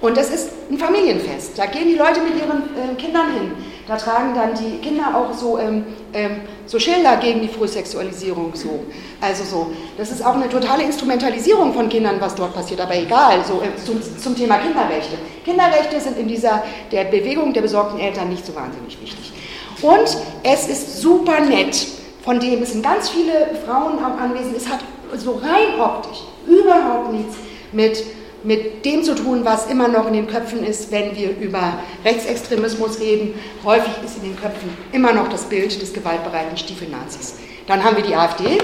Und 0.00 0.16
das 0.16 0.30
ist 0.30 0.50
ein 0.70 0.78
Familienfest. 0.78 1.58
Da 1.58 1.66
gehen 1.66 1.88
die 1.88 1.94
Leute 1.94 2.20
mit 2.20 2.36
ihren 2.36 2.62
äh, 2.76 2.94
Kindern 2.96 3.32
hin. 3.32 3.52
Da 3.88 3.96
tragen 3.96 4.34
dann 4.34 4.50
die 4.54 4.78
Kinder 4.86 5.14
auch 5.16 5.32
so, 5.32 5.58
ähm, 5.58 5.86
ähm, 6.12 6.42
so 6.66 6.78
Schilder 6.78 7.16
gegen 7.16 7.40
die 7.40 7.48
Frühsexualisierung. 7.48 8.54
So. 8.54 8.84
Also 9.18 9.44
so. 9.44 9.72
Das 9.96 10.10
ist 10.10 10.22
auch 10.24 10.34
eine 10.34 10.48
totale 10.50 10.82
Instrumentalisierung 10.82 11.72
von 11.72 11.88
Kindern, 11.88 12.20
was 12.20 12.34
dort 12.34 12.54
passiert. 12.54 12.82
Aber 12.82 12.94
egal, 12.94 13.42
so, 13.46 13.62
äh, 13.62 13.82
zum, 13.82 14.00
zum 14.18 14.36
Thema 14.36 14.58
Kinderrechte. 14.58 15.16
Kinderrechte 15.42 15.98
sind 16.00 16.18
in 16.18 16.28
dieser 16.28 16.62
der 16.92 17.04
Bewegung 17.04 17.54
der 17.54 17.62
besorgten 17.62 17.98
Eltern 17.98 18.28
nicht 18.28 18.44
so 18.44 18.54
wahnsinnig 18.54 19.00
wichtig. 19.00 19.32
Und 19.80 20.18
es 20.42 20.68
ist 20.68 21.00
super 21.00 21.40
nett. 21.40 21.86
Von 22.22 22.40
dem 22.40 22.62
es 22.62 22.72
sind 22.72 22.82
ganz 22.82 23.08
viele 23.08 23.58
Frauen 23.64 24.04
auch 24.04 24.20
anwesend. 24.20 24.54
Es 24.54 24.68
hat 24.68 24.80
so 25.16 25.40
rein 25.42 25.80
optisch 25.80 26.24
überhaupt 26.46 27.10
nichts 27.12 27.36
mit, 27.72 28.04
mit 28.44 28.84
dem 28.84 29.02
zu 29.02 29.14
tun, 29.14 29.44
was 29.44 29.66
immer 29.66 29.88
noch 29.88 30.06
in 30.06 30.12
den 30.12 30.26
Köpfen 30.26 30.64
ist, 30.64 30.90
wenn 30.92 31.16
wir 31.16 31.36
über 31.38 31.74
Rechtsextremismus 32.04 33.00
reden. 33.00 33.34
Häufig 33.64 33.92
ist 34.04 34.16
in 34.18 34.24
den 34.24 34.36
Köpfen 34.36 34.70
immer 34.92 35.12
noch 35.12 35.28
das 35.28 35.44
Bild 35.44 35.80
des 35.80 35.92
gewaltbereiten 35.92 36.56
Stiefelnazis. 36.56 37.36
Dann 37.66 37.82
haben 37.84 37.96
wir 37.96 38.04
die 38.04 38.14
AfD, 38.14 38.58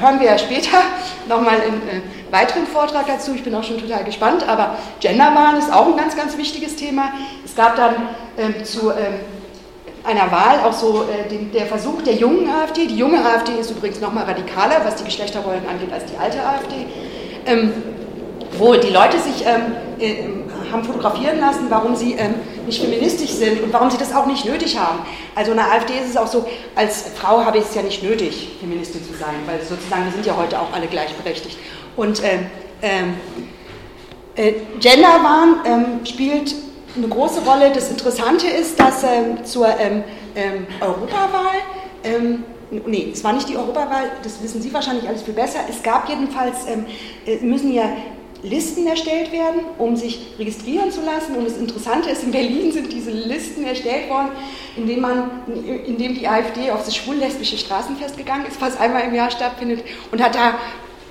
hören 0.00 0.20
wir 0.20 0.26
ja 0.26 0.38
später 0.38 0.78
nochmal 1.28 1.58
im 1.66 1.74
äh, 1.74 2.02
weiteren 2.32 2.66
Vortrag 2.66 3.06
dazu. 3.06 3.32
Ich 3.34 3.44
bin 3.44 3.54
auch 3.54 3.64
schon 3.64 3.78
total 3.78 4.04
gespannt. 4.04 4.48
Aber 4.48 4.76
Genderwahn 5.00 5.58
ist 5.58 5.72
auch 5.72 5.86
ein 5.86 5.96
ganz, 5.96 6.16
ganz 6.16 6.36
wichtiges 6.36 6.76
Thema. 6.76 7.12
Es 7.44 7.54
gab 7.54 7.76
dann 7.76 7.94
ähm, 8.38 8.64
zu 8.64 8.90
ähm, 8.90 9.20
einer 10.04 10.30
Wahl 10.30 10.60
auch 10.64 10.72
so 10.72 11.04
äh, 11.04 11.28
den, 11.28 11.50
der 11.52 11.66
Versuch 11.66 12.02
der 12.02 12.14
jungen 12.14 12.48
AfD. 12.48 12.86
Die 12.86 12.96
junge 12.96 13.24
AfD 13.24 13.52
ist 13.60 13.70
übrigens 13.70 14.00
nochmal 14.00 14.24
radikaler, 14.24 14.84
was 14.84 14.96
die 14.96 15.04
Geschlechterrollen 15.04 15.66
angeht, 15.68 15.92
als 15.92 16.04
die 16.06 16.16
alte 16.16 16.38
AfD. 16.44 16.86
Ähm, 17.46 17.72
wo 18.58 18.74
die 18.74 18.90
Leute 18.90 19.18
sich 19.18 19.44
ähm, 19.46 19.74
äh, 19.98 20.72
haben 20.72 20.84
fotografieren 20.84 21.38
lassen, 21.38 21.66
warum 21.68 21.94
sie 21.94 22.14
ähm, 22.14 22.34
nicht 22.66 22.80
feministisch 22.80 23.30
sind 23.30 23.62
und 23.62 23.72
warum 23.72 23.90
sie 23.90 23.98
das 23.98 24.14
auch 24.14 24.26
nicht 24.26 24.44
nötig 24.44 24.78
haben. 24.78 25.00
Also 25.34 25.52
in 25.52 25.56
der 25.56 25.70
AfD 25.72 25.94
ist 25.94 26.10
es 26.10 26.16
auch 26.16 26.26
so, 26.26 26.46
als 26.74 27.04
Frau 27.16 27.44
habe 27.44 27.58
ich 27.58 27.64
es 27.64 27.74
ja 27.74 27.82
nicht 27.82 28.02
nötig, 28.02 28.56
Feministin 28.60 29.04
zu 29.04 29.12
sein, 29.12 29.34
weil 29.46 29.60
sozusagen 29.60 30.04
wir 30.04 30.12
sind 30.12 30.26
ja 30.26 30.36
heute 30.36 30.60
auch 30.60 30.72
alle 30.72 30.86
gleichberechtigt. 30.86 31.58
Und 31.96 32.22
ähm, 32.24 32.46
ähm 32.82 33.14
äh, 34.36 34.54
Genderwahn 34.80 35.60
ähm, 35.64 36.04
spielt 36.04 36.56
eine 36.96 37.06
große 37.06 37.42
Rolle. 37.42 37.70
Das 37.72 37.88
Interessante 37.88 38.48
ist, 38.48 38.80
dass 38.80 39.04
ähm, 39.04 39.44
zur 39.44 39.68
Europawahl 40.80 41.60
nee, 42.86 43.10
es 43.12 43.22
war 43.22 43.32
nicht 43.32 43.48
die 43.48 43.56
Europawahl, 43.56 44.10
das 44.22 44.42
wissen 44.42 44.60
Sie 44.60 44.72
wahrscheinlich 44.72 45.08
alles 45.08 45.22
viel 45.22 45.34
besser. 45.34 45.60
Es 45.68 45.82
gab 45.82 46.08
jedenfalls, 46.08 46.66
ähm, 46.66 46.86
äh, 47.26 47.36
müssen 47.44 47.72
ja 47.72 47.84
Listen 48.44 48.86
erstellt 48.86 49.32
werden, 49.32 49.62
um 49.78 49.96
sich 49.96 50.34
registrieren 50.38 50.92
zu 50.92 51.00
lassen. 51.00 51.34
Und 51.36 51.46
das 51.46 51.56
Interessante 51.56 52.10
ist, 52.10 52.22
in 52.22 52.30
Berlin 52.30 52.72
sind 52.72 52.92
diese 52.92 53.10
Listen 53.10 53.64
erstellt 53.64 54.10
worden, 54.10 54.28
indem, 54.76 55.00
man, 55.00 55.30
indem 55.86 56.14
die 56.14 56.28
AfD 56.28 56.70
auf 56.70 56.84
das 56.84 56.94
schwul-lesbische 56.94 57.56
Straßenfest 57.56 58.18
gegangen 58.18 58.44
ist, 58.46 58.60
was 58.60 58.78
einmal 58.78 59.04
im 59.04 59.14
Jahr 59.14 59.30
stattfindet, 59.30 59.82
und 60.12 60.22
hat 60.22 60.34
da 60.34 60.54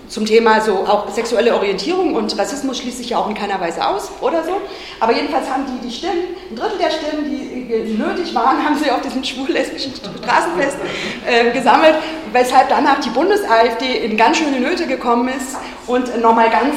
zum 0.10 0.26
Thema 0.26 0.62
so 0.62 0.86
auch 0.86 1.10
sexuelle 1.10 1.56
Orientierung 1.56 2.14
und 2.14 2.38
Rassismus 2.38 2.78
schließt 2.78 2.98
sich 3.00 3.10
ja 3.10 3.18
auch 3.18 3.28
in 3.30 3.34
keiner 3.34 3.60
Weise 3.60 3.88
aus 3.88 4.12
oder 4.22 4.44
so. 4.44 4.62
Aber 5.00 5.14
jedenfalls 5.14 5.50
haben 5.50 5.64
die 5.66 5.88
die 5.88 5.94
Stimmen, 5.94 6.36
ein 6.52 6.56
Drittel 6.56 6.78
der 6.78 6.92
Stimmen, 6.92 7.26
die 7.26 7.98
nötig 7.98 8.36
waren, 8.36 8.64
haben 8.64 8.78
sie 8.78 8.92
auf 8.92 9.02
diesem 9.02 9.24
schwul-lesbischen 9.24 9.94
Straßenfest 9.96 10.78
äh, 11.26 11.52
gesammelt, 11.52 11.96
weshalb 12.32 12.70
danach 12.70 13.00
die 13.00 13.10
Bundes-AfD 13.10 14.06
in 14.06 14.16
ganz 14.16 14.38
schöne 14.38 14.60
Nöte 14.60 14.86
gekommen 14.86 15.30
ist 15.30 15.58
und 15.88 16.22
nochmal 16.22 16.50
ganz 16.50 16.76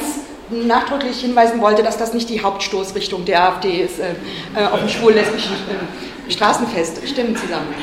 nachdrücklich 0.49 1.19
hinweisen 1.19 1.61
wollte, 1.61 1.83
dass 1.83 1.97
das 1.97 2.13
nicht 2.13 2.29
die 2.29 2.41
Hauptstoßrichtung 2.41 3.25
der 3.25 3.43
AfD 3.43 3.81
ist, 3.81 3.99
äh, 3.99 4.11
äh, 4.55 4.65
auf 4.65 4.79
dem 4.79 4.89
schwul-lesbischen 4.89 5.53
äh, 5.53 6.31
Straßenfest 6.31 7.07
Stimmen 7.07 7.35
zu 7.35 7.47
sammeln. 7.47 7.75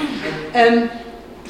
Ähm, 0.55 0.89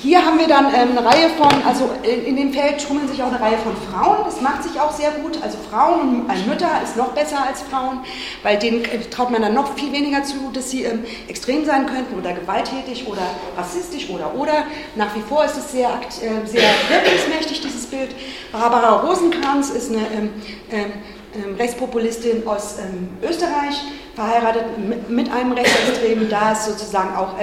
hier 0.04 0.22
haben 0.22 0.38
wir 0.38 0.46
dann 0.46 0.66
ähm, 0.66 0.98
eine 0.98 1.06
Reihe 1.06 1.30
von, 1.30 1.50
also 1.66 1.88
in, 2.02 2.36
dem 2.36 2.52
Feld 2.52 2.86
tummeln 2.86 3.08
sich 3.08 3.22
auch 3.22 3.28
eine 3.28 3.40
Reihe 3.40 3.56
von 3.56 3.74
Frauen, 3.90 4.18
das 4.26 4.42
macht 4.42 4.62
sich 4.62 4.78
auch 4.78 4.92
sehr 4.92 5.10
gut. 5.12 5.38
Also 5.42 5.56
Frauen 5.70 6.28
ein 6.28 6.46
Mütter 6.46 6.68
ist 6.84 6.98
noch 6.98 7.12
besser 7.12 7.38
als 7.42 7.62
Frauen, 7.62 8.00
weil 8.42 8.58
denen 8.58 8.84
äh, 8.84 9.00
traut 9.10 9.30
man 9.30 9.40
dann 9.40 9.54
noch 9.54 9.74
viel 9.78 9.90
weniger 9.92 10.22
zu, 10.22 10.50
dass 10.52 10.70
sie 10.70 10.84
ähm, 10.84 11.04
extrem 11.26 11.64
sein 11.64 11.86
könnten 11.86 12.18
oder 12.18 12.34
gewalttätig 12.34 13.08
oder 13.08 13.22
rassistisch 13.56 14.10
oder 14.10 14.34
oder. 14.34 14.64
Nach 14.94 15.14
wie 15.16 15.22
vor 15.22 15.42
ist 15.46 15.56
es 15.56 15.72
sehr, 15.72 15.88
äh, 15.88 16.46
sehr 16.46 16.68
wirkungsmächtig, 16.90 17.62
dieses 17.62 17.86
Bild. 17.86 18.14
Barbara 18.52 19.00
Rosenkranz 19.00 19.70
ist 19.70 19.90
eine 19.90 20.02
ähm, 20.14 20.30
ähm, 20.70 20.92
ähm 21.34 21.54
Rechtspopulistin 21.54 22.46
aus 22.46 22.76
ähm, 22.78 23.08
Österreich, 23.26 23.80
verheiratet 24.14 24.64
mit 25.08 25.32
einem 25.32 25.52
Rechtsextremen. 25.52 26.28
Da 26.28 26.52
ist 26.52 26.66
sozusagen 26.66 27.16
auch 27.16 27.38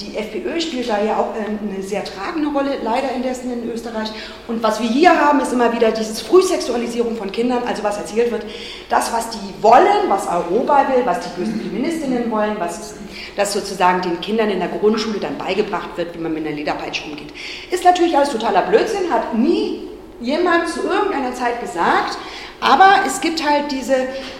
die 0.00 0.16
FPÖ 0.16 0.60
spielt 0.60 0.88
da 0.88 1.02
ja 1.02 1.16
auch 1.16 1.34
ähm, 1.36 1.58
eine 1.68 1.82
sehr 1.82 2.04
tragende 2.04 2.48
Rolle, 2.48 2.78
leider 2.82 3.12
indessen 3.14 3.52
in 3.52 3.70
Österreich. 3.70 4.08
Und 4.48 4.62
was 4.62 4.80
wir 4.80 4.88
hier 4.88 5.18
haben, 5.18 5.40
ist 5.40 5.52
immer 5.52 5.72
wieder 5.72 5.90
diese 5.92 6.24
Frühsexualisierung 6.24 7.16
von 7.16 7.30
Kindern, 7.30 7.62
also 7.66 7.82
was 7.82 7.98
erzählt 7.98 8.30
wird, 8.30 8.44
das, 8.88 9.12
was 9.12 9.30
die 9.30 9.62
wollen, 9.62 10.08
was 10.08 10.26
Europa 10.26 10.86
will, 10.94 11.04
was 11.04 11.20
die 11.20 11.40
bösen 11.40 11.60
Feministinnen 11.60 12.30
wollen, 12.30 12.56
was 12.58 12.94
das 13.36 13.52
sozusagen 13.52 14.02
den 14.02 14.20
Kindern 14.20 14.50
in 14.50 14.58
der 14.58 14.68
Grundschule 14.68 15.18
dann 15.18 15.38
beigebracht 15.38 15.90
wird, 15.96 16.14
wie 16.14 16.18
man 16.20 16.34
mit 16.34 16.46
einer 16.46 16.56
Lederpeitsche 16.56 17.04
umgeht. 17.04 17.32
Ist 17.70 17.84
natürlich 17.84 18.16
alles 18.16 18.30
totaler 18.30 18.62
Blödsinn, 18.62 19.10
hat 19.10 19.34
nie 19.34 19.88
jemand 20.20 20.68
zu 20.68 20.82
irgendeiner 20.82 21.34
Zeit 21.34 21.60
gesagt, 21.60 22.18
aber 22.64 23.06
es 23.06 23.20
gibt 23.20 23.46
halt 23.46 23.70
diese, 23.70 23.94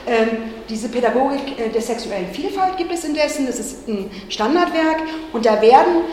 ähm, 0.07 0.29
diese 0.71 0.89
Pädagogik 0.89 1.59
äh, 1.59 1.69
der 1.69 1.83
sexuellen 1.83 2.29
Vielfalt 2.33 2.79
gibt 2.79 2.91
es 2.91 3.05
indessen, 3.05 3.47
das 3.47 3.61
ist 3.61 3.87
ein 3.87 4.11
Standardwerk 4.31 5.03
und 5.35 5.45
da 5.45 5.61
werden 5.61 6.05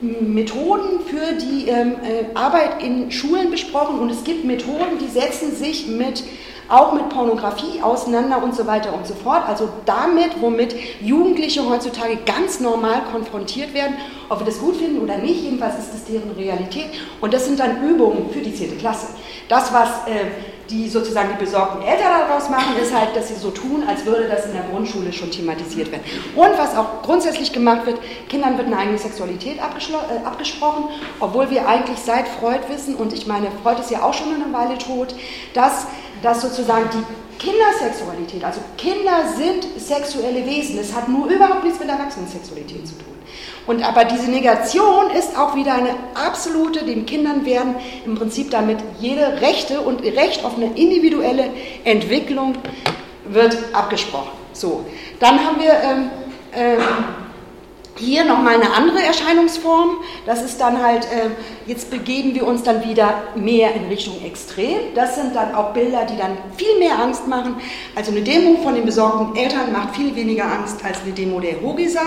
Methoden 0.00 1.00
für 1.06 1.34
die 1.34 1.68
ähm, 1.68 1.96
äh, 2.02 2.34
Arbeit 2.34 2.82
in 2.82 3.12
Schulen 3.12 3.50
besprochen 3.50 3.98
und 4.00 4.10
es 4.10 4.24
gibt 4.24 4.44
Methoden, 4.46 4.98
die 4.98 5.08
setzen 5.08 5.54
sich 5.54 5.86
mit 5.86 6.24
auch 6.68 6.94
mit 6.94 7.10
Pornografie 7.10 7.82
auseinander 7.82 8.42
und 8.42 8.54
so 8.54 8.66
weiter 8.66 8.94
und 8.94 9.06
so 9.06 9.12
fort. 9.12 9.46
Also 9.46 9.68
damit, 9.84 10.40
womit 10.40 10.74
Jugendliche 11.02 11.68
heutzutage 11.68 12.16
ganz 12.24 12.60
normal 12.60 13.02
konfrontiert 13.12 13.74
werden, 13.74 13.96
ob 14.30 14.38
wir 14.40 14.46
das 14.46 14.58
gut 14.58 14.76
finden 14.76 15.02
oder 15.02 15.18
nicht, 15.18 15.42
jedenfalls 15.42 15.78
ist 15.78 15.92
das 15.92 16.04
deren 16.04 16.30
Realität. 16.30 16.86
Und 17.20 17.34
das 17.34 17.44
sind 17.44 17.60
dann 17.60 17.86
Übungen 17.86 18.30
für 18.30 18.40
die 18.40 18.54
10. 18.54 18.78
Klasse. 18.78 19.08
Das, 19.50 19.70
was 19.72 19.88
äh, 20.06 20.30
die 20.72 20.88
sozusagen 20.88 21.28
die 21.38 21.44
besorgten 21.44 21.82
Eltern 21.82 22.26
daraus 22.26 22.48
machen, 22.48 22.76
ist 22.80 22.94
halt, 22.94 23.14
dass 23.14 23.28
sie 23.28 23.34
so 23.34 23.50
tun, 23.50 23.84
als 23.86 24.06
würde 24.06 24.26
das 24.26 24.46
in 24.46 24.52
der 24.52 24.62
Grundschule 24.62 25.12
schon 25.12 25.30
thematisiert 25.30 25.92
werden. 25.92 26.04
Und 26.34 26.58
was 26.58 26.74
auch 26.76 27.02
grundsätzlich 27.02 27.52
gemacht 27.52 27.86
wird, 27.86 27.98
Kindern 28.28 28.56
wird 28.56 28.68
eine 28.68 28.78
eigene 28.78 28.98
Sexualität 28.98 29.58
äh, 29.58 30.24
abgesprochen, 30.24 30.84
obwohl 31.20 31.50
wir 31.50 31.68
eigentlich 31.68 31.98
seit 31.98 32.26
Freud 32.26 32.60
wissen, 32.68 32.94
und 32.94 33.12
ich 33.12 33.26
meine, 33.26 33.48
Freud 33.62 33.80
ist 33.80 33.90
ja 33.90 34.02
auch 34.02 34.14
schon 34.14 34.34
eine 34.34 34.52
Weile 34.52 34.78
tot, 34.78 35.14
dass, 35.52 35.86
dass 36.22 36.40
sozusagen 36.40 36.88
die 36.92 37.04
Kindersexualität, 37.38 38.44
also 38.44 38.60
Kinder 38.78 39.24
sind 39.36 39.66
sexuelle 39.80 40.46
Wesen, 40.46 40.78
es 40.78 40.94
hat 40.94 41.08
nur 41.08 41.26
überhaupt 41.28 41.64
nichts 41.64 41.80
mit 41.80 41.88
Erwachsenensexualität 41.88 42.86
zu 42.86 42.94
tun. 42.94 43.11
Und 43.66 43.82
aber 43.86 44.04
diese 44.04 44.30
Negation 44.30 45.10
ist 45.10 45.38
auch 45.38 45.54
wieder 45.54 45.74
eine 45.74 45.94
absolute, 46.14 46.84
den 46.84 47.06
Kindern 47.06 47.44
werden 47.46 47.76
im 48.04 48.16
Prinzip 48.16 48.50
damit 48.50 48.78
jede 48.98 49.40
Rechte 49.40 49.80
und 49.80 50.02
Recht 50.02 50.44
auf 50.44 50.56
eine 50.56 50.72
individuelle 50.74 51.50
Entwicklung 51.84 52.56
wird 53.24 53.56
abgesprochen. 53.72 54.30
So, 54.52 54.84
dann 55.20 55.38
haben 55.44 55.60
wir 55.60 55.72
ähm, 55.72 56.10
ähm, 56.54 56.78
hier 57.96 58.24
nochmal 58.24 58.54
eine 58.54 58.72
andere 58.72 59.02
Erscheinungsform. 59.02 59.98
Das 60.26 60.42
ist 60.42 60.60
dann 60.60 60.82
halt, 60.82 61.04
äh, 61.04 61.30
jetzt 61.66 61.90
begeben 61.90 62.34
wir 62.34 62.46
uns 62.46 62.62
dann 62.62 62.84
wieder 62.84 63.24
mehr 63.34 63.74
in 63.74 63.84
Richtung 63.86 64.22
Extrem. 64.24 64.94
Das 64.94 65.16
sind 65.16 65.36
dann 65.36 65.54
auch 65.54 65.72
Bilder, 65.72 66.04
die 66.04 66.16
dann 66.16 66.36
viel 66.56 66.78
mehr 66.78 66.98
Angst 66.98 67.28
machen. 67.28 67.56
Also 67.94 68.10
eine 68.12 68.22
Demo 68.22 68.56
von 68.62 68.74
den 68.74 68.84
besorgten 68.84 69.36
Eltern 69.36 69.72
macht 69.72 69.96
viel 69.96 70.14
weniger 70.16 70.44
Angst 70.44 70.84
als 70.84 71.02
eine 71.02 71.12
Demo 71.12 71.40
der 71.40 71.60
Hogesa. 71.60 72.02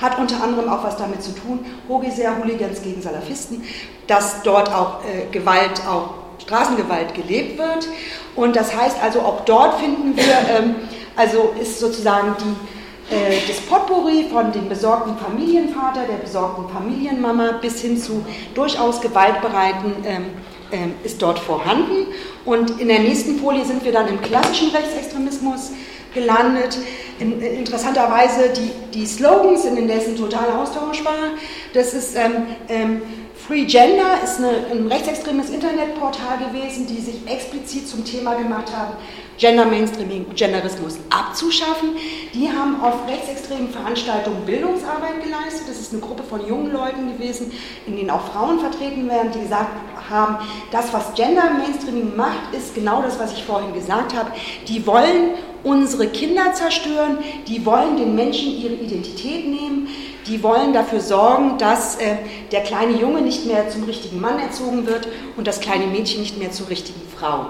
Hat 0.00 0.18
unter 0.18 0.42
anderem 0.42 0.68
auch 0.68 0.82
was 0.84 0.96
damit 0.96 1.22
zu 1.22 1.34
tun, 1.34 1.64
Hogesa, 1.88 2.36
Hooligans 2.42 2.82
gegen 2.82 3.00
Salafisten, 3.00 3.62
dass 4.06 4.42
dort 4.42 4.72
auch 4.74 5.04
äh, 5.04 5.30
Gewalt, 5.30 5.80
auch 5.88 6.14
Straßengewalt 6.42 7.14
gelebt 7.14 7.58
wird. 7.58 7.88
Und 8.34 8.56
das 8.56 8.74
heißt 8.76 8.96
also, 9.02 9.20
auch 9.20 9.44
dort 9.44 9.80
finden 9.80 10.16
wir, 10.16 10.24
ähm, 10.56 10.76
also 11.16 11.54
ist 11.60 11.78
sozusagen 11.80 12.34
die 12.40 12.77
äh, 13.10 13.46
das 13.46 13.60
Potpourri 13.60 14.26
von 14.30 14.52
dem 14.52 14.68
besorgten 14.68 15.16
Familienvater, 15.16 16.02
der 16.08 16.16
besorgten 16.16 16.68
Familienmama 16.68 17.52
bis 17.60 17.80
hin 17.80 17.96
zu 17.96 18.24
durchaus 18.54 19.00
gewaltbereiten 19.00 19.94
ähm, 20.04 20.24
ähm, 20.70 20.94
ist 21.04 21.22
dort 21.22 21.38
vorhanden. 21.38 22.08
Und 22.44 22.80
in 22.80 22.88
der 22.88 22.98
nächsten 23.00 23.38
Folie 23.38 23.64
sind 23.64 23.84
wir 23.84 23.92
dann 23.92 24.08
im 24.08 24.20
klassischen 24.20 24.70
Rechtsextremismus 24.70 25.70
gelandet. 26.12 26.78
In, 27.18 27.40
interessanterweise, 27.40 28.50
die, 28.50 28.70
die 28.92 29.06
Slogans 29.06 29.62
sind 29.62 29.78
indessen 29.78 30.16
total 30.16 30.50
austauschbar. 30.50 31.32
Das 31.72 31.94
ist 31.94 32.16
ähm, 32.16 32.46
ähm, 32.68 33.02
Free 33.46 33.64
Gender 33.64 34.22
ist 34.22 34.38
eine, 34.38 34.66
ein 34.70 34.86
rechtsextremes 34.88 35.48
Internetportal 35.48 36.38
gewesen, 36.38 36.86
die 36.86 37.00
sich 37.00 37.26
explizit 37.26 37.88
zum 37.88 38.04
Thema 38.04 38.34
gemacht 38.34 38.70
haben, 38.76 38.92
Gender 39.38 39.64
Mainstreaming 39.64 40.26
und 40.26 40.36
Genderismus 40.36 40.98
abzuschaffen. 41.10 41.90
Die 42.34 42.48
haben 42.48 42.80
auf 42.82 43.06
rechtsextremen 43.06 43.70
Veranstaltungen 43.70 44.44
Bildungsarbeit 44.44 45.22
geleistet. 45.22 45.68
Das 45.68 45.78
ist 45.78 45.92
eine 45.92 46.02
Gruppe 46.02 46.24
von 46.24 46.46
jungen 46.46 46.72
Leuten 46.72 47.12
gewesen, 47.12 47.52
in 47.86 47.96
denen 47.96 48.10
auch 48.10 48.32
Frauen 48.32 48.58
vertreten 48.58 49.08
werden, 49.08 49.30
die 49.32 49.40
gesagt 49.40 49.70
haben, 50.10 50.38
das, 50.72 50.92
was 50.92 51.14
Gender 51.14 51.50
Mainstreaming 51.50 52.16
macht, 52.16 52.52
ist 52.52 52.74
genau 52.74 53.00
das, 53.02 53.18
was 53.20 53.32
ich 53.32 53.44
vorhin 53.44 53.72
gesagt 53.74 54.16
habe. 54.16 54.32
Die 54.66 54.84
wollen 54.86 55.34
unsere 55.62 56.08
Kinder 56.08 56.52
zerstören, 56.52 57.18
die 57.46 57.64
wollen 57.64 57.96
den 57.96 58.14
Menschen 58.14 58.50
ihre 58.52 58.74
Identität 58.74 59.46
nehmen, 59.46 59.88
die 60.26 60.42
wollen 60.42 60.72
dafür 60.72 61.00
sorgen, 61.00 61.58
dass 61.58 61.96
äh, 61.96 62.16
der 62.52 62.62
kleine 62.62 62.92
Junge 62.92 63.22
nicht 63.22 63.46
mehr 63.46 63.68
zum 63.68 63.84
richtigen 63.84 64.20
Mann 64.20 64.38
erzogen 64.38 64.86
wird 64.86 65.08
und 65.36 65.46
das 65.46 65.60
kleine 65.60 65.86
Mädchen 65.86 66.20
nicht 66.20 66.38
mehr 66.38 66.50
zur 66.50 66.68
richtigen 66.68 67.00
Frau. 67.16 67.46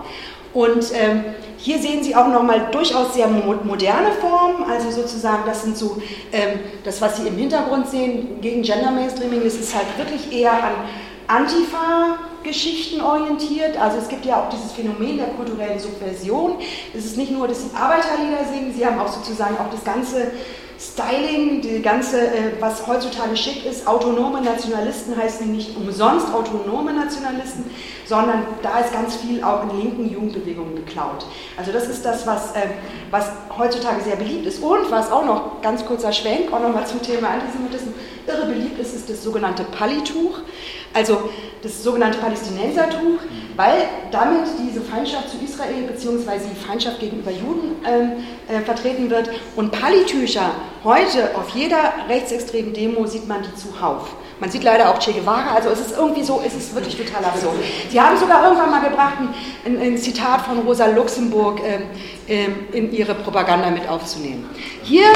Und 0.55 0.93
ähm, 0.95 1.25
hier 1.59 1.78
sehen 1.78 2.02
Sie 2.02 2.14
auch 2.14 2.28
nochmal 2.28 2.69
durchaus 2.71 3.14
sehr 3.14 3.26
moderne 3.28 4.12
Formen, 4.21 4.64
also 4.71 4.90
sozusagen, 4.90 5.43
das 5.45 5.62
sind 5.62 5.76
so, 5.76 6.00
ähm, 6.33 6.61
das, 6.85 7.00
was 7.00 7.17
Sie 7.17 7.26
im 7.26 7.37
Hintergrund 7.37 7.88
sehen 7.88 8.40
gegen 8.40 8.62
Gender 8.62 8.90
Mainstreaming, 8.90 9.43
das 9.45 9.55
ist 9.55 9.75
halt 9.75 9.87
wirklich 9.99 10.33
eher 10.33 10.52
an 10.52 10.73
Antifa-Geschichten 11.28 13.02
orientiert. 13.02 13.78
Also 13.78 13.99
es 13.99 14.09
gibt 14.09 14.25
ja 14.25 14.40
auch 14.40 14.49
dieses 14.49 14.73
Phänomen 14.73 15.19
der 15.19 15.26
kulturellen 15.28 15.78
Subversion. 15.78 16.57
Es 16.97 17.05
ist 17.05 17.19
nicht 17.19 17.31
nur, 17.31 17.47
dass 17.47 17.62
Sie 17.62 17.71
Arbeiterlieder 17.76 18.45
singen, 18.50 18.73
Sie 18.75 18.87
haben 18.87 18.99
auch 18.99 19.09
sozusagen 19.09 19.57
auch 19.59 19.71
das 19.71 19.85
ganze 19.85 20.31
Styling, 20.81 21.61
die 21.61 21.83
ganze, 21.83 22.21
äh, 22.21 22.53
was 22.61 22.87
heutzutage 22.87 23.37
schick 23.37 23.67
ist, 23.67 23.87
autonome 23.87 24.41
Nationalisten 24.41 25.17
heißen 25.17 25.51
nicht 25.51 25.77
umsonst 25.77 26.33
autonome 26.33 26.93
Nationalisten, 26.93 27.69
sondern 28.07 28.45
da 28.63 28.79
ist 28.79 28.93
ganz 28.93 29.17
viel 29.17 29.43
auch 29.43 29.65
in 29.65 29.81
linken 29.81 30.09
Jugendbewegungen 30.09 30.77
geklaut. 30.77 31.27
Also 31.57 31.73
das 31.73 31.89
ist 31.89 32.05
das, 32.05 32.27
was, 32.29 32.53
äh, 32.53 32.69
was 33.11 33.29
heutzutage 33.59 34.03
sehr 34.03 34.15
beliebt 34.15 34.47
ist. 34.47 34.63
Und 34.63 34.89
was 34.91 35.11
auch 35.11 35.25
noch, 35.25 35.61
ganz 35.63 35.85
kurzer 35.85 36.13
Schwenk, 36.13 36.53
auch 36.53 36.61
nochmal 36.61 36.87
zum 36.87 37.03
Thema 37.03 37.31
Antisemitismus, 37.31 37.95
irre 38.29 38.47
beliebt 38.47 38.79
ist, 38.79 38.95
ist 38.95 39.11
das 39.11 39.25
sogenannte 39.25 39.65
Palituch, 39.65 40.39
also 40.99 41.31
das 41.62 41.83
sogenannte 41.83 42.19
Palästinensertuch, 42.19 43.21
weil 43.57 43.88
damit 44.11 44.47
diese 44.61 44.81
Feindschaft 44.81 45.31
zu 45.31 45.37
Israel 45.45 45.83
bzw. 45.88 46.49
die 46.52 46.67
Feindschaft 46.67 47.00
gegenüber 47.00 47.31
Juden 47.31 47.76
ähm, 47.87 48.12
äh, 48.49 48.61
vertreten 48.61 49.11
wird. 49.11 49.31
Und 49.57 49.73
Palitücher, 49.73 50.50
heute 50.85 51.37
auf 51.37 51.50
jeder 51.50 51.93
rechtsextremen 52.09 52.73
Demo 52.73 53.07
sieht 53.07 53.26
man 53.28 53.43
die 53.43 53.55
zuhauf. 53.55 54.09
Man 54.40 54.50
sieht 54.50 54.62
leider 54.62 54.90
auch 54.90 55.00
Che 55.00 55.12
Guevara, 55.12 55.55
also 55.55 55.69
es 55.71 55.81
ist 55.81 55.97
irgendwie 55.97 56.23
so, 56.23 56.40
es 56.45 56.55
ist 56.55 56.73
wirklich 56.75 56.97
total 56.97 57.25
absurd. 57.25 57.57
Sie 57.90 58.00
haben 58.00 58.17
sogar 58.17 58.45
irgendwann 58.45 58.71
mal 58.71 58.81
gebracht, 58.81 59.14
ein, 59.64 59.81
ein 59.81 59.99
Zitat 59.99 60.43
von 60.43 60.61
Rosa 60.61 60.87
Luxemburg 60.87 61.61
ähm, 62.28 62.55
in 62.73 62.93
ihre 62.93 63.14
Propaganda 63.14 63.71
mit 63.71 63.88
aufzunehmen. 63.88 64.49
Hier 64.85 65.07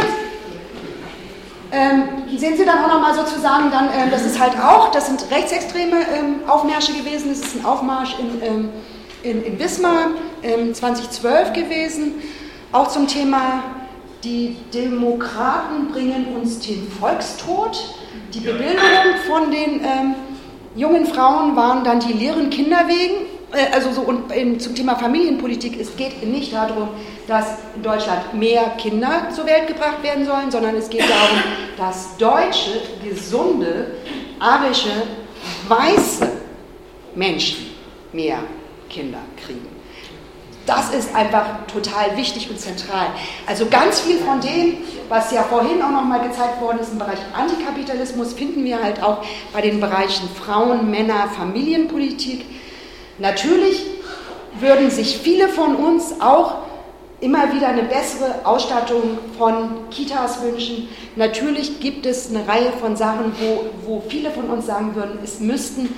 ähm, 1.72 2.02
sehen 2.36 2.54
Sie 2.58 2.66
dann 2.66 2.84
auch 2.84 2.88
nochmal 2.88 3.14
sozusagen, 3.14 3.70
dann, 3.70 3.86
ähm, 3.86 4.10
das 4.10 4.26
ist 4.26 4.38
halt 4.38 4.52
auch, 4.58 4.90
das 4.90 5.06
sind 5.06 5.24
rechtsextreme 5.30 5.96
ähm, 6.14 6.34
Aufmärsche 6.46 6.92
gewesen, 6.92 7.30
das 7.30 7.40
ist 7.40 7.56
ein 7.56 7.64
Aufmarsch 7.64 8.14
in, 8.18 8.42
ähm, 8.42 8.68
in, 9.22 9.42
in 9.42 9.58
Wismar 9.58 10.08
2012 10.74 11.48
ähm, 11.48 11.54
gewesen, 11.54 12.14
auch 12.72 12.88
zum 12.88 13.06
Thema, 13.06 13.62
die 14.22 14.56
Demokraten 14.74 15.88
bringen 15.90 16.36
uns 16.36 16.58
den 16.60 16.90
Volkstod. 17.00 17.96
Die 18.34 18.40
Bebildungen 18.40 19.16
von 19.26 19.50
den 19.50 19.80
ähm, 19.80 20.14
jungen 20.76 21.06
Frauen 21.06 21.56
waren 21.56 21.84
dann 21.84 22.00
die 22.00 22.12
leeren 22.12 22.50
Kinderwegen, 22.50 23.26
äh, 23.52 23.74
also 23.74 23.92
so 23.92 24.02
und 24.02 24.30
zum 24.60 24.74
Thema 24.74 24.96
Familienpolitik, 24.96 25.80
es 25.80 25.96
geht 25.96 26.22
nicht 26.26 26.52
darum, 26.52 26.88
dass 27.26 27.46
in 27.74 27.82
Deutschland 27.82 28.34
mehr 28.34 28.70
Kinder 28.78 29.28
zur 29.34 29.46
Welt 29.46 29.66
gebracht 29.66 30.02
werden 30.02 30.24
sollen, 30.24 30.50
sondern 30.50 30.76
es 30.76 30.88
geht 30.88 31.02
darum, 31.02 31.42
dass 31.76 32.16
deutsche, 32.16 32.82
gesunde, 33.02 33.92
arische, 34.40 34.90
weiße 35.68 36.30
Menschen 37.14 37.70
mehr 38.12 38.38
Kinder 38.88 39.20
kriegen. 39.44 39.68
Das 40.66 40.94
ist 40.94 41.14
einfach 41.14 41.66
total 41.66 42.16
wichtig 42.16 42.48
und 42.48 42.58
zentral. 42.58 43.06
Also 43.46 43.66
ganz 43.66 44.00
viel 44.00 44.18
von 44.18 44.40
dem, 44.40 44.78
was 45.08 45.32
ja 45.32 45.42
vorhin 45.42 45.82
auch 45.82 45.90
nochmal 45.90 46.26
gezeigt 46.28 46.60
worden 46.60 46.78
ist 46.78 46.92
im 46.92 46.98
Bereich 46.98 47.18
Antikapitalismus, 47.34 48.32
finden 48.32 48.64
wir 48.64 48.80
halt 48.80 49.02
auch 49.02 49.24
bei 49.52 49.60
den 49.60 49.80
Bereichen 49.80 50.28
Frauen, 50.28 50.88
Männer, 50.88 51.28
Familienpolitik. 51.36 52.44
Natürlich 53.18 53.84
würden 54.60 54.90
sich 54.90 55.18
viele 55.18 55.48
von 55.48 55.74
uns 55.74 56.20
auch 56.20 56.61
immer 57.22 57.54
wieder 57.54 57.68
eine 57.68 57.84
bessere 57.84 58.44
Ausstattung 58.44 59.18
von 59.38 59.88
Kitas 59.90 60.42
wünschen. 60.42 60.88
Natürlich 61.14 61.78
gibt 61.78 62.04
es 62.04 62.28
eine 62.28 62.46
Reihe 62.46 62.72
von 62.80 62.96
Sachen, 62.96 63.32
wo, 63.38 63.64
wo 63.86 64.02
viele 64.08 64.30
von 64.32 64.50
uns 64.50 64.66
sagen 64.66 64.96
würden, 64.96 65.20
es 65.22 65.38
müssten, 65.38 65.88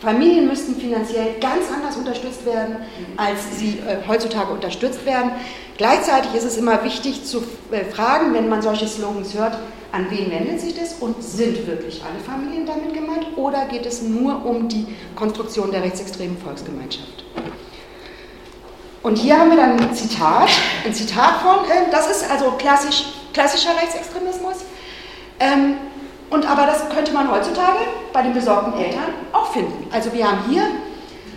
Familien 0.00 0.46
müssten 0.46 0.76
finanziell 0.76 1.36
ganz 1.40 1.64
anders 1.74 1.96
unterstützt 1.96 2.44
werden, 2.44 2.76
als 3.16 3.58
sie 3.58 3.78
äh, 3.78 4.06
heutzutage 4.06 4.52
unterstützt 4.52 5.06
werden. 5.06 5.30
Gleichzeitig 5.78 6.34
ist 6.34 6.44
es 6.44 6.58
immer 6.58 6.84
wichtig 6.84 7.24
zu 7.24 7.42
äh, 7.70 7.86
fragen, 7.86 8.34
wenn 8.34 8.50
man 8.50 8.60
solche 8.60 8.86
Slogans 8.86 9.32
hört, 9.32 9.56
an 9.90 10.06
wen 10.10 10.30
wendet 10.30 10.60
sich 10.60 10.74
das 10.74 10.96
und 11.00 11.22
sind 11.22 11.66
wirklich 11.66 12.02
alle 12.04 12.20
Familien 12.20 12.66
damit 12.66 12.92
gemeint 12.92 13.26
oder 13.36 13.64
geht 13.66 13.86
es 13.86 14.02
nur 14.02 14.44
um 14.44 14.68
die 14.68 14.86
Konstruktion 15.16 15.70
der 15.70 15.82
rechtsextremen 15.82 16.36
Volksgemeinschaft? 16.36 17.24
Und 19.04 19.18
hier 19.18 19.38
haben 19.38 19.50
wir 19.50 19.58
dann 19.58 19.78
ein 19.78 19.94
Zitat, 19.94 20.48
ein 20.82 20.94
Zitat 20.94 21.42
von, 21.42 21.56
äh, 21.70 21.90
das 21.92 22.10
ist 22.10 22.30
also 22.30 22.52
klassisch, 22.52 23.04
klassischer 23.34 23.76
Rechtsextremismus. 23.76 24.64
Ähm, 25.38 25.74
und 26.30 26.50
aber 26.50 26.66
das 26.66 26.88
könnte 26.88 27.12
man 27.12 27.30
heutzutage 27.30 27.80
bei 28.14 28.22
den 28.22 28.32
besorgten 28.32 28.72
Eltern 28.82 29.12
auch 29.30 29.52
finden. 29.52 29.88
Also 29.92 30.10
wir 30.14 30.26
haben 30.26 30.38
hier 30.48 30.62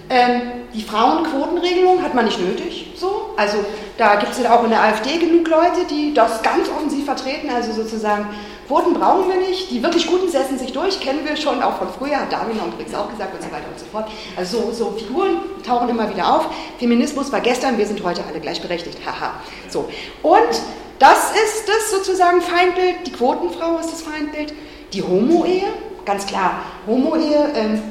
ähm, 0.09 0.41
die 0.73 0.81
Frauenquotenregelung, 0.81 2.03
hat 2.03 2.13
man 2.13 2.25
nicht 2.25 2.39
nötig. 2.39 2.93
So. 2.95 3.29
Also 3.37 3.57
da 3.97 4.15
gibt 4.15 4.33
es 4.33 4.41
ja 4.41 4.57
auch 4.57 4.63
in 4.63 4.69
der 4.69 4.81
AfD 4.81 5.17
genug 5.17 5.47
Leute, 5.47 5.85
die 5.89 6.13
das 6.13 6.41
ganz 6.41 6.69
offensiv 6.69 7.05
vertreten, 7.05 7.49
also 7.49 7.71
sozusagen 7.71 8.27
Quoten 8.67 8.93
brauchen 8.93 9.29
wir 9.29 9.37
nicht, 9.37 9.71
die 9.71 9.81
wirklich 9.81 10.07
Guten 10.07 10.29
setzen 10.29 10.59
sich 10.59 10.73
durch, 10.73 10.99
kennen 10.99 11.25
wir 11.25 11.37
schon 11.37 11.63
auch 11.63 11.77
von 11.77 11.87
früher, 11.87 12.19
hat 12.19 12.33
Darwin 12.33 12.57
übrigens 12.57 12.93
auch 12.93 13.09
gesagt 13.09 13.33
und 13.33 13.41
so 13.41 13.49
weiter 13.49 13.67
und 13.71 13.79
so 13.79 13.85
fort. 13.85 14.09
Also 14.35 14.71
so, 14.71 14.71
so 14.73 14.91
Figuren 14.91 15.37
tauchen 15.65 15.87
immer 15.87 16.09
wieder 16.09 16.35
auf. 16.35 16.49
Feminismus 16.77 17.31
war 17.31 17.39
gestern, 17.39 17.77
wir 17.77 17.85
sind 17.85 18.03
heute 18.03 18.25
alle 18.27 18.41
gleichberechtigt, 18.41 18.97
haha. 19.05 19.35
So. 19.69 19.87
Und 20.21 20.61
das 20.99 21.31
ist 21.31 21.67
das 21.67 21.91
sozusagen 21.91 22.41
Feindbild, 22.41 23.07
die 23.07 23.11
Quotenfrau 23.11 23.77
ist 23.77 23.91
das 23.91 24.01
Feindbild, 24.01 24.53
die 24.91 25.01
Homo-Ehe, 25.01 25.67
ganz 26.03 26.25
klar, 26.25 26.61
Homo-Ehe, 26.87 27.51
ähm, 27.55 27.81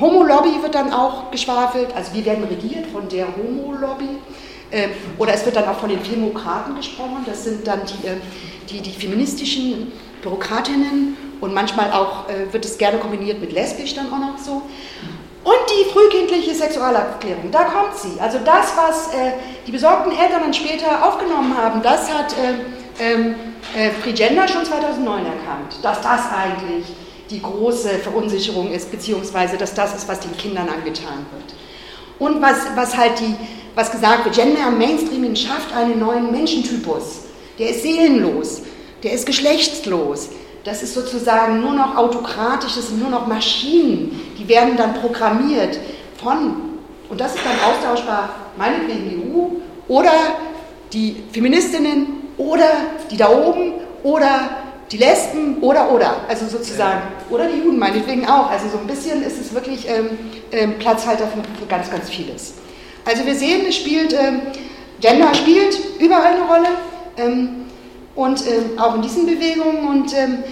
Homo-Lobby 0.00 0.62
wird 0.62 0.74
dann 0.74 0.92
auch 0.92 1.30
geschwafelt, 1.30 1.88
also 1.94 2.12
wir 2.14 2.24
werden 2.24 2.44
regiert 2.44 2.86
von 2.86 3.08
der 3.08 3.26
Homo-Lobby. 3.36 4.18
Ähm, 4.72 4.90
oder 5.18 5.32
es 5.32 5.44
wird 5.44 5.56
dann 5.56 5.68
auch 5.68 5.78
von 5.78 5.88
den 5.88 6.00
Filmokraten 6.00 6.74
gesprochen, 6.74 7.24
das 7.24 7.44
sind 7.44 7.66
dann 7.66 7.80
die, 7.86 8.06
äh, 8.06 8.16
die, 8.68 8.80
die 8.80 8.90
feministischen 8.90 9.92
Bürokratinnen 10.22 11.16
und 11.40 11.54
manchmal 11.54 11.92
auch 11.92 12.28
äh, 12.28 12.52
wird 12.52 12.64
es 12.64 12.76
gerne 12.76 12.98
kombiniert 12.98 13.40
mit 13.40 13.52
lesbisch 13.52 13.94
dann 13.94 14.12
auch 14.12 14.18
noch 14.18 14.38
so. 14.38 14.62
Und 15.44 15.54
die 15.70 15.88
frühkindliche 15.92 16.52
Sexualaufklärung, 16.56 17.52
da 17.52 17.64
kommt 17.64 17.96
sie. 17.96 18.20
Also 18.20 18.38
das, 18.44 18.72
was 18.76 19.14
äh, 19.14 19.34
die 19.64 19.70
besorgten 19.70 20.10
Eltern 20.10 20.40
dann 20.42 20.54
später 20.54 21.06
aufgenommen 21.06 21.56
haben, 21.56 21.82
das 21.82 22.12
hat 22.12 22.32
äh, 22.32 23.04
ähm, 23.04 23.36
äh, 23.76 23.90
Free 24.02 24.12
Gender 24.12 24.48
schon 24.48 24.64
2009 24.64 25.26
erkannt, 25.26 25.78
dass 25.82 26.00
das 26.00 26.22
eigentlich 26.32 26.86
die 27.30 27.42
große 27.42 27.88
Verunsicherung 27.98 28.70
ist, 28.72 28.90
beziehungsweise 28.90 29.56
dass 29.56 29.74
das 29.74 29.94
ist, 29.94 30.08
was 30.08 30.20
den 30.20 30.36
Kindern 30.36 30.68
angetan 30.68 31.26
wird. 31.32 31.54
Und 32.18 32.40
was, 32.40 32.56
was 32.74 32.96
halt 32.96 33.20
die, 33.20 33.34
was 33.74 33.90
gesagt 33.90 34.24
wird, 34.24 34.34
Gender 34.34 34.70
Mainstreaming 34.70 35.36
schafft 35.36 35.74
einen 35.74 35.98
neuen 35.98 36.30
Menschentypus. 36.30 37.24
Der 37.58 37.70
ist 37.70 37.82
seelenlos, 37.82 38.62
der 39.02 39.12
ist 39.12 39.26
geschlechtslos. 39.26 40.30
Das 40.64 40.82
ist 40.82 40.94
sozusagen 40.94 41.60
nur 41.60 41.72
noch 41.72 41.96
autokratisch, 41.96 42.74
das 42.74 42.88
sind 42.88 43.00
nur 43.00 43.10
noch 43.10 43.26
Maschinen, 43.26 44.20
die 44.36 44.48
werden 44.48 44.76
dann 44.76 44.94
programmiert 44.94 45.78
von, 46.20 46.56
und 47.08 47.20
das 47.20 47.36
ist 47.36 47.44
dann 47.44 47.54
austauschbar, 47.70 48.30
meinetwegen 48.56 49.32
EU 49.32 49.46
oder 49.86 50.10
die 50.92 51.22
Feministinnen 51.30 52.06
oder 52.36 52.68
die 53.10 53.16
da 53.16 53.30
oben 53.30 53.74
oder 54.02 54.65
die 54.92 54.98
Lesben 54.98 55.58
oder 55.60 55.90
oder, 55.92 56.16
also 56.28 56.46
sozusagen, 56.46 57.02
oder 57.30 57.48
die 57.48 57.58
Juden 57.58 57.78
meinetwegen 57.78 58.26
auch. 58.28 58.50
Also 58.50 58.68
so 58.68 58.78
ein 58.78 58.86
bisschen 58.86 59.22
ist 59.22 59.40
es 59.40 59.52
wirklich 59.52 59.88
ähm, 59.88 60.10
ähm, 60.52 60.78
Platzhalter 60.78 61.26
für, 61.26 61.42
für, 61.58 61.66
ganz, 61.66 61.90
ganz 61.90 62.08
vieles. 62.08 62.54
Also 63.04 63.26
wir 63.26 63.34
sehen, 63.34 63.62
es 63.68 63.76
spielt, 63.76 64.12
ähm, 64.12 64.42
Gender 65.00 65.34
spielt 65.34 65.78
überall 66.00 66.34
eine 66.34 66.42
Rolle 66.42 66.68
ähm, 67.16 67.48
und 68.14 68.46
ähm, 68.46 68.78
auch 68.78 68.94
in 68.94 69.02
diesen 69.02 69.26
Bewegungen 69.26 69.88
und 69.88 70.14
ähm, 70.14 70.44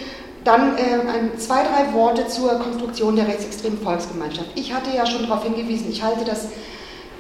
dann 0.45 0.77
äh, 0.77 1.39
zwei, 1.39 1.63
drei 1.63 1.93
Worte 1.95 2.29
zur 2.29 2.59
Konstruktion 2.59 3.17
der 3.17 3.27
rechtsextremen 3.27 3.81
Volksgemeinschaft. 3.81 4.51
Ich 4.55 4.75
hatte 4.75 4.95
ja 4.95 5.07
schon 5.07 5.27
darauf 5.27 5.43
hingewiesen, 5.43 5.91
ich 5.91 6.03
halte 6.03 6.25
das 6.25 6.49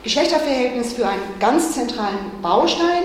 Geschlechterverhältnis 0.02 0.92
für 0.92 1.08
einen 1.08 1.22
ganz 1.40 1.72
zentralen 1.72 2.18
Baustein 2.42 3.04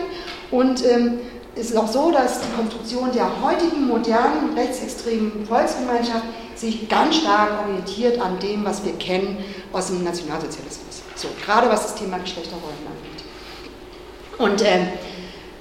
und 0.52 0.86
ähm, 0.86 1.20
ist 1.60 1.76
auch 1.76 1.88
so, 1.88 2.12
dass 2.12 2.40
die 2.42 2.56
Konstruktion 2.56 3.12
der 3.12 3.30
heutigen 3.42 3.88
modernen 3.88 4.54
rechtsextremen 4.56 5.46
Volksgemeinschaft 5.46 6.24
sich 6.56 6.88
ganz 6.90 7.18
stark 7.18 7.52
orientiert 7.66 8.20
an 8.20 8.40
dem, 8.40 8.66
was 8.66 8.84
wir 8.84 8.94
kennen 8.94 9.38
aus 9.72 9.88
dem 9.88 10.04
Nationalsozialismus. 10.04 11.02
So, 11.16 11.28
gerade 11.44 11.70
was 11.70 11.84
das 11.84 11.96
Thema 11.96 12.18
Geschlechterrollen 12.18 12.64
angeht. 12.88 13.24
Und 14.38 14.62
ähm, 14.66 14.88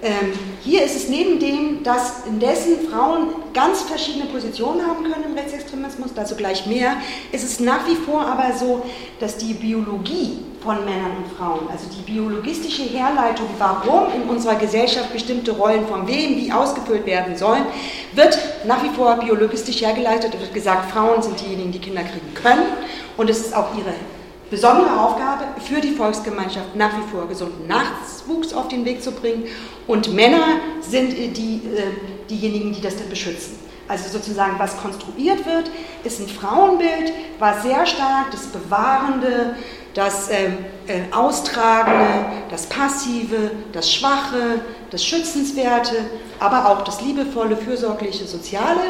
ähm, 0.00 0.32
hier 0.62 0.84
ist 0.84 0.94
es 0.94 1.08
neben 1.08 1.40
dem, 1.40 1.82
dass 1.82 2.24
indessen 2.26 2.88
Frauen 2.88 3.30
ganz 3.52 3.82
verschiedene 3.82 4.26
Positionen 4.26 4.86
haben 4.86 5.02
können 5.02 5.24
im 5.24 5.34
Rechtsextremismus, 5.34 6.10
dazu 6.14 6.36
gleich 6.36 6.66
mehr, 6.66 6.96
ist 7.32 7.42
es 7.42 7.58
nach 7.58 7.88
wie 7.88 7.96
vor 7.96 8.24
aber 8.24 8.56
so, 8.56 8.84
dass 9.18 9.36
die 9.36 9.54
Biologie 9.54 10.38
von 10.68 10.84
Männern 10.84 11.16
und 11.16 11.32
Frauen, 11.34 11.66
also 11.72 11.86
die 11.88 12.02
biologistische 12.02 12.82
Herleitung, 12.82 13.46
warum 13.56 14.12
in 14.12 14.28
unserer 14.28 14.56
Gesellschaft 14.56 15.10
bestimmte 15.14 15.52
Rollen 15.52 15.86
von 15.86 16.06
wem 16.06 16.36
wie 16.36 16.52
ausgefüllt 16.52 17.06
werden 17.06 17.38
sollen, 17.38 17.64
wird 18.12 18.38
nach 18.66 18.82
wie 18.82 18.90
vor 18.90 19.14
biologistisch 19.14 19.80
hergeleitet. 19.80 20.34
Es 20.34 20.40
wird 20.42 20.52
gesagt, 20.52 20.90
Frauen 20.90 21.22
sind 21.22 21.40
diejenigen, 21.40 21.72
die 21.72 21.78
Kinder 21.78 22.02
kriegen 22.02 22.34
können 22.34 22.66
und 23.16 23.30
es 23.30 23.38
ist 23.38 23.56
auch 23.56 23.74
ihre 23.78 23.94
besondere 24.50 25.00
Aufgabe 25.00 25.44
für 25.58 25.80
die 25.80 25.92
Volksgemeinschaft 25.92 26.76
nach 26.76 26.94
wie 26.98 27.10
vor 27.10 27.26
gesunden 27.26 27.66
Nachwuchs 27.66 28.52
auf 28.52 28.68
den 28.68 28.84
Weg 28.84 29.02
zu 29.02 29.12
bringen 29.12 29.44
und 29.86 30.12
Männer 30.12 30.60
sind 30.82 31.14
die, 31.14 31.62
äh, 31.64 32.28
diejenigen, 32.28 32.74
die 32.74 32.82
das 32.82 32.98
dann 32.98 33.08
beschützen. 33.08 33.58
Also 33.88 34.10
sozusagen, 34.10 34.58
was 34.58 34.76
konstruiert 34.76 35.46
wird, 35.46 35.70
ist 36.04 36.20
ein 36.20 36.28
Frauenbild, 36.28 37.10
was 37.38 37.62
sehr 37.62 37.86
stark 37.86 38.30
das 38.30 38.46
Bewahrende, 38.48 39.56
das 39.94 40.28
äh, 40.28 40.46
äh, 40.86 41.12
Austragende, 41.12 42.26
das 42.50 42.66
Passive, 42.66 43.50
das 43.72 43.92
Schwache, 43.92 44.60
das 44.90 45.04
Schützenswerte, 45.04 45.96
aber 46.38 46.68
auch 46.68 46.82
das 46.84 47.00
Liebevolle, 47.00 47.56
Fürsorgliche, 47.56 48.26
Soziale 48.26 48.80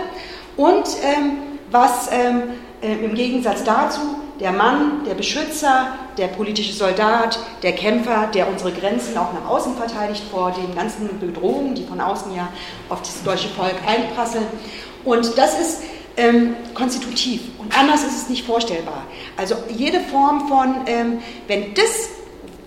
und 0.56 0.84
ähm, 1.02 1.38
was 1.70 2.10
ähm, 2.12 2.42
äh, 2.82 3.04
im 3.04 3.14
Gegensatz 3.14 3.64
dazu 3.64 4.00
der 4.40 4.52
Mann, 4.52 5.04
der 5.04 5.14
Beschützer, 5.14 5.88
der 6.16 6.28
politische 6.28 6.72
Soldat, 6.72 7.38
der 7.62 7.72
Kämpfer, 7.72 8.28
der 8.32 8.48
unsere 8.48 8.72
Grenzen 8.72 9.16
auch 9.18 9.32
nach 9.32 9.48
außen 9.48 9.74
verteidigt 9.74 10.22
vor 10.30 10.52
den 10.52 10.74
ganzen 10.74 11.18
Bedrohungen, 11.18 11.74
die 11.74 11.84
von 11.84 12.00
außen 12.00 12.34
ja 12.36 12.48
auf 12.88 13.02
das 13.02 13.22
deutsche 13.24 13.48
Volk 13.48 13.74
einprasseln. 13.86 14.46
Und 15.04 15.36
das 15.36 15.58
ist 15.58 15.82
ähm, 16.18 16.56
konstitutiv 16.74 17.42
und 17.58 17.76
anders 17.78 18.02
ist 18.04 18.16
es 18.22 18.28
nicht 18.28 18.44
vorstellbar. 18.44 19.04
Also 19.36 19.54
jede 19.70 20.00
Form 20.00 20.48
von, 20.48 20.82
ähm, 20.86 21.20
wenn 21.46 21.74
das, 21.74 22.10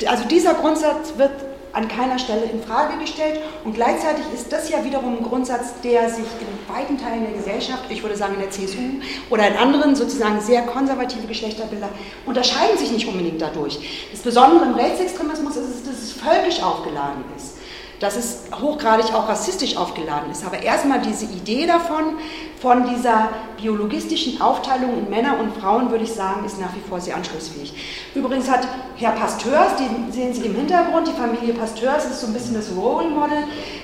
also 0.07 0.27
dieser 0.27 0.55
Grundsatz 0.55 1.13
wird 1.17 1.31
an 1.73 1.87
keiner 1.87 2.19
Stelle 2.19 2.43
in 2.43 2.61
Frage 2.61 2.97
gestellt. 2.97 3.39
Und 3.63 3.73
gleichzeitig 3.73 4.25
ist 4.33 4.51
das 4.51 4.69
ja 4.69 4.83
wiederum 4.83 5.17
ein 5.17 5.23
Grundsatz, 5.23 5.73
der 5.83 6.09
sich 6.09 6.25
in 6.25 6.73
weiten 6.73 6.97
Teilen 6.97 7.23
der 7.23 7.33
Gesellschaft, 7.33 7.83
ich 7.89 8.03
würde 8.03 8.15
sagen 8.15 8.35
in 8.35 8.41
der 8.41 8.51
CSU 8.51 8.99
oder 9.29 9.47
in 9.47 9.55
anderen 9.55 9.95
sozusagen 9.95 10.41
sehr 10.41 10.63
konservative 10.63 11.27
Geschlechterbilder, 11.27 11.89
unterscheiden 12.25 12.77
sich 12.77 12.91
nicht 12.91 13.07
unbedingt 13.07 13.41
dadurch. 13.41 14.09
Das 14.11 14.21
Besondere 14.21 14.65
im 14.65 14.75
Rechtsextremismus 14.75 15.55
ist, 15.55 15.87
dass 15.87 16.01
es 16.01 16.11
völkisch 16.11 16.61
aufgeladen 16.61 17.23
ist 17.37 17.61
dass 18.01 18.15
es 18.15 18.45
hochgradig 18.59 19.13
auch 19.13 19.29
rassistisch 19.29 19.77
aufgeladen 19.77 20.31
ist. 20.31 20.43
Aber 20.43 20.59
erstmal 20.61 21.01
diese 21.01 21.25
Idee 21.25 21.67
davon, 21.67 22.17
von 22.61 22.87
dieser 22.87 23.29
biologistischen 23.59 24.39
Aufteilung 24.39 24.97
in 24.97 25.09
Männer 25.09 25.39
und 25.39 25.55
Frauen, 25.57 25.89
würde 25.89 26.03
ich 26.03 26.11
sagen, 26.11 26.45
ist 26.45 26.59
nach 26.59 26.73
wie 26.75 26.87
vor 26.87 26.99
sehr 26.99 27.15
anschlussfähig. 27.15 27.73
Übrigens 28.13 28.49
hat 28.49 28.67
Herr 28.97 29.11
Pasteurs, 29.11 29.75
den 29.77 30.11
sehen 30.11 30.33
Sie 30.33 30.45
im 30.45 30.55
Hintergrund, 30.55 31.07
die 31.07 31.11
Familie 31.11 31.53
Pasteurs 31.53 32.05
ist 32.05 32.21
so 32.21 32.27
ein 32.27 32.33
bisschen 32.33 32.55
das 32.55 32.71
Role 32.75 33.09
Model 33.09 33.37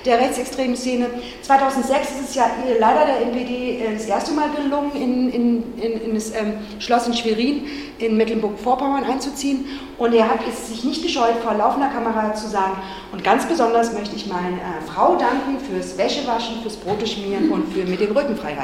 der 0.06 0.20
rechtsextremen 0.20 0.76
Szene. 0.76 1.08
2006 1.42 2.12
ist 2.12 2.30
es 2.30 2.36
ja 2.36 2.50
leider 2.80 3.06
der 3.06 3.22
NPD 3.22 3.80
äh, 3.80 3.94
das 3.94 4.06
erste 4.06 4.34
Mal 4.34 4.50
gelungen, 4.52 4.92
in, 4.94 5.30
in, 5.32 5.64
in, 5.78 6.02
in 6.02 6.14
das 6.14 6.32
ähm, 6.32 6.54
Schloss 6.80 7.08
in 7.08 7.14
Schwerin 7.14 7.66
in 8.00 8.16
Mecklenburg-Vorpommern 8.18 9.04
einzuziehen. 9.04 9.66
Und 9.98 10.14
er 10.14 10.30
hat 10.30 10.40
es 10.48 10.70
sich 10.70 10.84
nicht 10.84 11.02
gescheut, 11.02 11.36
vor 11.44 11.56
laufender 11.56 11.90
Kamera 11.90 12.34
zu 12.36 12.48
sagen, 12.48 12.78
und 13.12 13.24
ganz 13.24 13.46
besonders 13.46 13.94
möchte 13.94 14.16
ich 14.16 14.28
meiner 14.28 14.58
äh, 14.58 14.82
Frau 14.94 15.16
danken 15.16 15.60
fürs 15.60 15.98
Wäschewaschen, 15.98 16.62
fürs 16.62 16.76
Broteschmieren 16.78 17.52
und 17.52 17.74
für 17.74 17.86
mit 17.86 18.00
dem 18.00 18.16
Rücken 18.16 18.36
frei. 18.36 18.58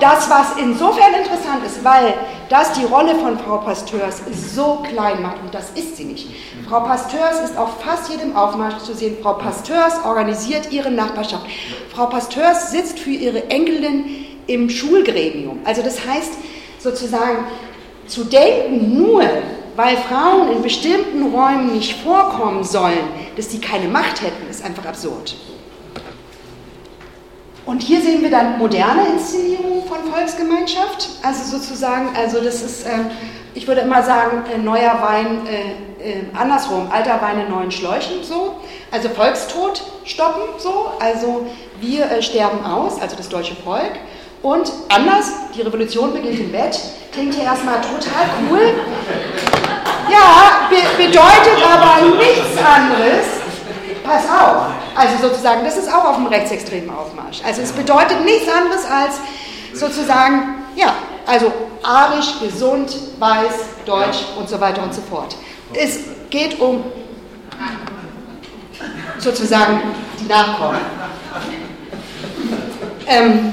Das, 0.00 0.28
was 0.28 0.56
insofern 0.58 1.14
interessant 1.14 1.64
ist, 1.66 1.84
weil 1.84 2.14
das 2.48 2.72
die 2.72 2.84
Rolle 2.84 3.14
von 3.16 3.38
Frau 3.38 3.58
Pasteurs 3.58 4.22
so 4.54 4.82
klein 4.88 5.22
macht, 5.22 5.40
und 5.42 5.54
das 5.54 5.70
ist 5.70 5.96
sie 5.96 6.04
nicht. 6.04 6.28
Frau 6.68 6.80
Pasteurs 6.80 7.40
ist 7.40 7.56
auf 7.56 7.80
fast 7.82 8.10
jedem 8.10 8.36
Aufmarsch 8.36 8.78
zu 8.78 8.94
sehen. 8.94 9.16
Frau 9.22 9.34
Pasteurs 9.34 9.94
organisiert 10.04 10.72
ihre 10.72 10.90
Nachbarschaft. 10.90 11.46
Frau 11.94 12.06
Pasteurs 12.06 12.70
sitzt 12.70 12.98
für 12.98 13.10
ihre 13.10 13.50
Enkelin 13.50 14.26
im 14.46 14.68
Schulgremium. 14.68 15.60
Also 15.64 15.82
das 15.82 16.06
heißt 16.06 16.32
sozusagen, 16.78 17.46
zu 18.06 18.24
denken 18.24 18.98
nur, 18.98 19.22
weil 19.76 19.96
Frauen 19.96 20.52
in 20.52 20.62
bestimmten 20.62 21.34
Räumen 21.34 21.74
nicht 21.74 22.02
vorkommen 22.02 22.62
sollen, 22.62 23.08
dass 23.36 23.50
sie 23.50 23.60
keine 23.60 23.88
Macht 23.88 24.22
hätten, 24.22 24.48
ist 24.50 24.64
einfach 24.64 24.86
absurd. 24.86 25.34
Und 27.66 27.82
hier 27.82 28.00
sehen 28.02 28.22
wir 28.22 28.30
dann 28.30 28.58
moderne 28.58 29.06
Inszenierungen 29.06 29.84
von 29.88 30.04
Volksgemeinschaft. 30.12 31.08
Also 31.22 31.56
sozusagen, 31.56 32.10
also 32.14 32.40
das 32.42 32.62
ist, 32.62 32.86
äh, 32.86 32.90
ich 33.54 33.66
würde 33.66 33.80
immer 33.82 34.02
sagen, 34.02 34.44
äh, 34.52 34.58
neuer 34.58 35.00
Wein, 35.00 35.46
äh, 35.46 36.10
äh, 36.10 36.24
andersrum, 36.38 36.88
alter 36.92 37.22
Wein 37.22 37.40
in 37.40 37.50
neuen 37.50 37.70
Schläuchen, 37.70 38.22
so. 38.22 38.56
Also 38.90 39.08
Volkstod 39.08 39.82
stoppen, 40.04 40.42
so. 40.58 40.92
Also 41.00 41.46
wir 41.80 42.10
äh, 42.10 42.22
sterben 42.22 42.64
aus, 42.64 43.00
also 43.00 43.16
das 43.16 43.28
deutsche 43.30 43.56
Volk. 43.56 43.92
Und 44.42 44.70
anders, 44.90 45.32
die 45.56 45.62
Revolution 45.62 46.12
beginnt 46.12 46.38
im 46.38 46.52
Bett, 46.52 46.78
klingt 47.12 47.32
hier 47.34 47.44
erstmal 47.44 47.80
total 47.80 48.28
cool. 48.50 48.74
Ja, 50.10 50.68
be 50.68 50.76
bedeutet 51.02 51.64
aber 51.64 52.14
nichts 52.18 52.58
anderes. 52.58 53.43
Pass 54.04 54.24
auf, 54.24 54.66
also 54.94 55.28
sozusagen, 55.28 55.64
das 55.64 55.78
ist 55.78 55.92
auch 55.92 56.04
auf 56.04 56.16
dem 56.16 56.26
rechtsextremen 56.26 56.90
Aufmarsch. 56.90 57.40
Also 57.42 57.62
es 57.62 57.72
bedeutet 57.72 58.22
nichts 58.22 58.46
anderes 58.52 58.84
als 58.84 59.14
sozusagen, 59.72 60.62
ja, 60.76 60.94
also 61.26 61.50
arisch, 61.82 62.38
gesund, 62.38 62.94
weiß, 63.18 63.54
deutsch 63.86 64.18
und 64.38 64.46
so 64.48 64.60
weiter 64.60 64.82
und 64.82 64.92
so 64.92 65.00
fort. 65.00 65.34
Es 65.72 66.00
geht 66.28 66.60
um 66.60 66.84
sozusagen 69.18 69.80
die 70.20 70.26
Nachkommen. 70.26 70.80
Ähm, 73.06 73.52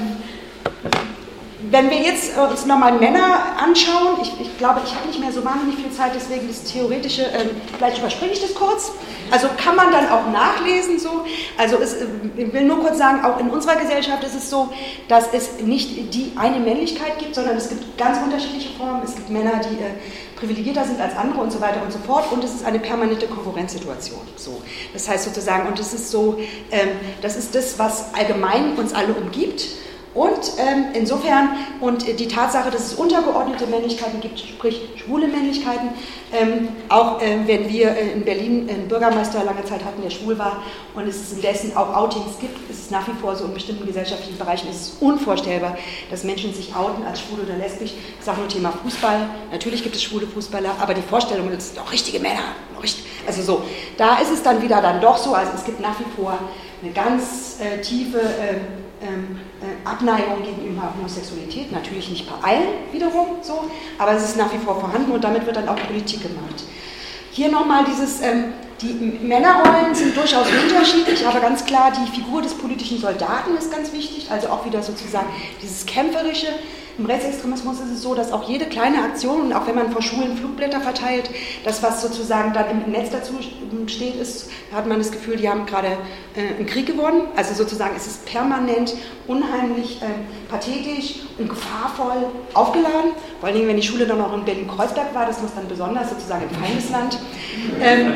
wenn 1.72 1.88
wir 1.88 1.98
jetzt 1.98 2.36
äh, 2.36 2.40
uns 2.40 2.66
nochmal 2.66 2.92
Männer 2.98 3.56
anschauen, 3.58 4.18
ich, 4.20 4.32
ich 4.38 4.58
glaube, 4.58 4.82
ich 4.84 4.94
habe 4.94 5.06
nicht 5.08 5.18
mehr 5.18 5.32
so 5.32 5.42
wahnsinnig 5.42 5.76
viel 5.76 5.90
Zeit, 5.90 6.12
deswegen 6.14 6.46
das 6.46 6.64
Theoretische, 6.64 7.22
ähm, 7.22 7.50
vielleicht 7.76 7.98
überspringe 7.98 8.32
ich 8.32 8.40
das 8.42 8.54
kurz. 8.54 8.92
Also 9.30 9.48
kann 9.56 9.74
man 9.74 9.90
dann 9.90 10.08
auch 10.10 10.30
nachlesen 10.30 10.98
so. 10.98 11.24
Also 11.56 11.78
es, 11.78 11.94
äh, 11.94 12.06
ich 12.36 12.52
will 12.52 12.64
nur 12.64 12.80
kurz 12.80 12.98
sagen, 12.98 13.24
auch 13.24 13.40
in 13.40 13.48
unserer 13.48 13.76
Gesellschaft 13.76 14.22
ist 14.22 14.34
es 14.34 14.50
so, 14.50 14.70
dass 15.08 15.32
es 15.32 15.60
nicht 15.62 16.14
die 16.14 16.32
eine 16.36 16.60
Männlichkeit 16.60 17.18
gibt, 17.18 17.34
sondern 17.34 17.56
es 17.56 17.70
gibt 17.70 17.96
ganz 17.96 18.18
unterschiedliche 18.22 18.76
Formen. 18.76 19.00
Es 19.02 19.14
gibt 19.14 19.30
Männer, 19.30 19.60
die 19.70 19.82
äh, 19.82 20.36
privilegierter 20.36 20.84
sind 20.84 21.00
als 21.00 21.16
andere 21.16 21.40
und 21.40 21.52
so 21.52 21.60
weiter 21.62 21.82
und 21.82 21.90
so 21.90 21.98
fort. 22.00 22.30
Und 22.32 22.44
es 22.44 22.52
ist 22.52 22.66
eine 22.66 22.80
permanente 22.80 23.26
Konkurrenzsituation. 23.26 24.20
So. 24.36 24.60
Das 24.92 25.08
heißt 25.08 25.24
sozusagen, 25.24 25.66
und 25.68 25.78
das 25.78 25.94
ist 25.94 26.10
so, 26.10 26.38
ähm, 26.70 26.90
das 27.22 27.36
ist 27.36 27.54
das, 27.54 27.78
was 27.78 28.12
allgemein 28.12 28.76
uns 28.76 28.92
alle 28.92 29.14
umgibt. 29.14 29.64
Und 30.14 30.52
ähm, 30.58 30.86
insofern, 30.92 31.56
und 31.80 32.06
die 32.06 32.28
Tatsache, 32.28 32.70
dass 32.70 32.88
es 32.88 32.94
untergeordnete 32.94 33.66
Männlichkeiten 33.66 34.20
gibt, 34.20 34.40
sprich 34.40 34.80
schwule 34.96 35.26
Männlichkeiten, 35.26 35.88
ähm, 36.32 36.68
auch 36.90 37.22
ähm, 37.22 37.46
wenn 37.46 37.66
wir 37.70 37.96
äh, 37.96 38.12
in 38.12 38.22
Berlin 38.22 38.68
einen 38.68 38.88
Bürgermeister 38.88 39.42
lange 39.42 39.64
Zeit 39.64 39.82
hatten, 39.82 40.02
der 40.02 40.10
schwul 40.10 40.38
war, 40.38 40.62
und 40.94 41.08
es 41.08 41.32
indessen 41.32 41.74
auch 41.74 41.96
Outings 41.96 42.38
gibt, 42.38 42.70
ist 42.70 42.84
es 42.84 42.90
nach 42.90 43.08
wie 43.08 43.12
vor 43.22 43.34
so 43.36 43.46
in 43.46 43.54
bestimmten 43.54 43.86
gesellschaftlichen 43.86 44.36
Bereichen 44.36 44.68
ist 44.68 44.80
es 44.80 44.96
unvorstellbar, 45.00 45.78
dass 46.10 46.24
Menschen 46.24 46.52
sich 46.52 46.76
outen 46.76 47.06
als 47.06 47.20
schwul 47.20 47.40
oder 47.40 47.56
lesbisch. 47.56 47.92
Ich 48.18 48.24
sage 48.24 48.40
nur 48.40 48.48
Thema 48.48 48.72
Fußball. 48.82 49.28
Natürlich 49.50 49.82
gibt 49.82 49.96
es 49.96 50.02
schwule 50.02 50.26
Fußballer, 50.26 50.74
aber 50.78 50.92
die 50.92 51.02
Vorstellung, 51.02 51.50
das 51.50 51.68
sind 51.68 51.80
auch 51.80 51.90
richtige 51.90 52.20
Männer. 52.20 52.42
Also 53.24 53.42
so, 53.42 53.62
da 53.96 54.18
ist 54.18 54.32
es 54.32 54.42
dann 54.42 54.60
wieder 54.60 54.82
dann 54.82 55.00
doch 55.00 55.16
so, 55.16 55.32
also 55.32 55.52
es 55.54 55.64
gibt 55.64 55.80
nach 55.80 55.98
wie 56.00 56.20
vor 56.20 56.36
eine 56.82 56.92
ganz 56.92 57.58
äh, 57.60 57.80
tiefe... 57.80 58.20
Äh, 58.20 58.81
ähm, 59.02 59.40
äh, 59.60 59.88
Abneigung 59.88 60.42
gegenüber 60.42 60.92
Homosexualität, 60.96 61.72
natürlich 61.72 62.08
nicht 62.10 62.28
bei 62.28 62.48
allen 62.48 62.68
wiederum 62.92 63.36
so, 63.42 63.64
aber 63.98 64.12
es 64.12 64.24
ist 64.24 64.36
nach 64.36 64.52
wie 64.52 64.58
vor 64.58 64.78
vorhanden 64.78 65.12
und 65.12 65.22
damit 65.22 65.44
wird 65.46 65.56
dann 65.56 65.68
auch 65.68 65.76
Politik 65.76 66.22
gemacht. 66.22 66.64
Hier 67.32 67.50
nochmal 67.50 67.84
dieses, 67.84 68.20
ähm, 68.20 68.52
die 68.80 68.92
Männerrollen 69.22 69.94
sind 69.94 70.16
durchaus 70.16 70.46
unterschiedlich, 70.48 71.26
aber 71.26 71.40
ganz 71.40 71.64
klar, 71.64 71.92
die 71.92 72.10
Figur 72.10 72.42
des 72.42 72.54
politischen 72.54 72.98
Soldaten 72.98 73.56
ist 73.56 73.72
ganz 73.72 73.92
wichtig, 73.92 74.30
also 74.30 74.48
auch 74.48 74.64
wieder 74.66 74.82
sozusagen 74.82 75.28
dieses 75.62 75.86
Kämpferische, 75.86 76.48
im 76.98 77.06
Rechtsextremismus 77.06 77.80
ist 77.80 77.90
es 77.90 78.02
so, 78.02 78.14
dass 78.14 78.32
auch 78.32 78.48
jede 78.48 78.66
kleine 78.66 79.02
Aktion, 79.02 79.40
und 79.42 79.52
auch 79.52 79.66
wenn 79.66 79.74
man 79.74 79.90
vor 79.90 80.02
Schulen 80.02 80.36
Flugblätter 80.36 80.80
verteilt, 80.80 81.30
das, 81.64 81.82
was 81.82 82.02
sozusagen 82.02 82.52
dann 82.52 82.66
im 82.70 82.92
Netz 82.92 83.10
dazu 83.10 83.34
steht, 83.86 84.16
ist, 84.16 84.50
hat 84.72 84.86
man 84.86 84.98
das 84.98 85.10
Gefühl, 85.10 85.36
die 85.36 85.48
haben 85.48 85.64
gerade 85.66 85.96
äh, 86.34 86.56
einen 86.56 86.66
Krieg 86.66 86.86
gewonnen. 86.86 87.22
Also 87.34 87.54
sozusagen 87.54 87.96
ist 87.96 88.06
es 88.06 88.16
permanent 88.18 88.94
unheimlich 89.26 90.02
äh, 90.02 90.50
pathetisch 90.50 91.20
und 91.38 91.48
gefahrvoll 91.48 92.26
aufgeladen. 92.54 93.12
Vor 93.40 93.48
allen 93.48 93.56
Dingen, 93.56 93.68
wenn 93.68 93.76
die 93.76 93.82
Schule 93.82 94.06
dann 94.06 94.20
auch 94.20 94.34
in 94.34 94.44
Berlin-Kreuzberg 94.44 95.14
war, 95.14 95.26
das 95.26 95.40
muss 95.40 95.54
dann 95.54 95.68
besonders 95.68 96.10
sozusagen 96.10 96.44
im 96.50 96.62
Feindesland. 96.62 97.18
Ähm, 97.80 98.12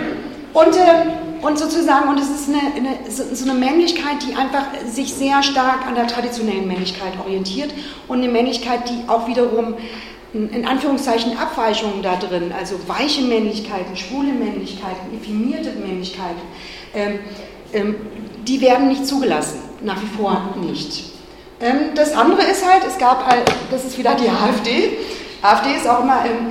und, 0.53 0.77
äh, 0.77 1.26
und 1.47 1.59
sozusagen, 1.59 2.09
und 2.09 2.19
es 2.19 2.29
ist 2.29 2.49
eine, 2.49 2.75
eine, 2.75 2.99
so 3.11 3.49
eine 3.49 3.59
Männlichkeit, 3.59 4.17
die 4.29 4.35
einfach 4.35 4.67
sich 4.87 5.15
sehr 5.15 5.43
stark 5.43 5.87
an 5.87 5.95
der 5.95 6.07
traditionellen 6.09 6.67
Männlichkeit 6.67 7.13
orientiert 7.25 7.73
und 8.09 8.19
eine 8.19 8.29
Männlichkeit, 8.29 8.89
die 8.89 9.09
auch 9.09 9.29
wiederum 9.29 9.75
in 10.35 10.67
Anführungszeichen 10.67 11.39
Abweichungen 11.39 12.03
da 12.03 12.17
drin, 12.17 12.53
also 12.59 12.77
weiche 12.87 13.23
Männlichkeiten, 13.23 13.97
schwule 13.97 14.33
Männlichkeiten, 14.33 15.17
effimierte 15.19 15.71
Männlichkeiten, 15.73 16.43
ähm, 16.95 17.19
ähm, 17.73 17.95
die 18.47 18.61
werden 18.61 18.89
nicht 18.89 19.07
zugelassen, 19.07 19.61
nach 19.83 20.01
wie 20.03 20.17
vor 20.17 20.55
nicht. 20.61 21.05
Ähm, 21.61 21.95
das 21.95 22.13
andere 22.13 22.43
ist 22.43 22.67
halt, 22.69 22.83
es 22.87 22.99
gab, 22.99 23.25
das 23.71 23.85
ist 23.85 23.97
wieder 23.97 24.15
die 24.15 24.29
AfD. 24.29 24.99
AfD 25.41 25.77
ist 25.77 25.89
auch 25.89 26.03
immer 26.03 26.25
ähm, 26.27 26.51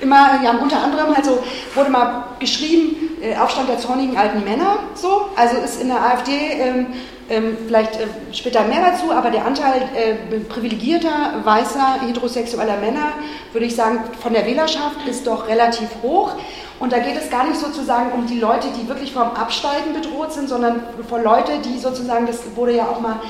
immer, 0.00 0.42
ja, 0.42 0.52
unter 0.52 0.82
anderem 0.82 1.14
halt 1.14 1.24
so, 1.24 1.42
wurde 1.74 1.90
mal 1.90 2.24
geschrieben, 2.38 3.10
äh, 3.20 3.36
Aufstand 3.36 3.68
der 3.68 3.78
zornigen 3.78 4.16
alten 4.16 4.44
Männer, 4.44 4.78
so, 4.94 5.28
also 5.36 5.56
ist 5.56 5.80
in 5.80 5.88
der 5.88 6.00
AfD 6.02 6.32
ähm, 6.32 6.86
ähm, 7.28 7.56
vielleicht 7.66 7.96
äh, 7.96 8.06
später 8.32 8.64
mehr 8.64 8.90
dazu, 8.90 9.12
aber 9.12 9.30
der 9.30 9.46
Anteil 9.46 9.82
äh, 9.94 10.40
privilegierter, 10.40 11.42
weißer, 11.44 12.00
heterosexueller 12.06 12.78
Männer, 12.78 13.12
würde 13.52 13.66
ich 13.66 13.76
sagen, 13.76 14.00
von 14.20 14.32
der 14.32 14.44
Wählerschaft 14.46 15.06
ist 15.08 15.26
doch 15.26 15.46
relativ 15.48 15.88
hoch. 16.02 16.32
Und 16.80 16.92
da 16.92 16.98
geht 16.98 17.16
es 17.16 17.30
gar 17.30 17.46
nicht 17.46 17.60
sozusagen 17.60 18.10
um 18.12 18.26
die 18.26 18.40
Leute, 18.40 18.68
die 18.74 18.88
wirklich 18.88 19.12
vom 19.12 19.30
Absteigen 19.30 19.92
bedroht 19.92 20.32
sind, 20.32 20.48
sondern 20.48 20.82
von 21.08 21.22
Leute, 21.22 21.52
die 21.62 21.78
sozusagen, 21.78 22.26
das 22.26 22.38
wurde 22.56 22.74
ja 22.74 22.84
auch 22.88 23.00
mal 23.00 23.20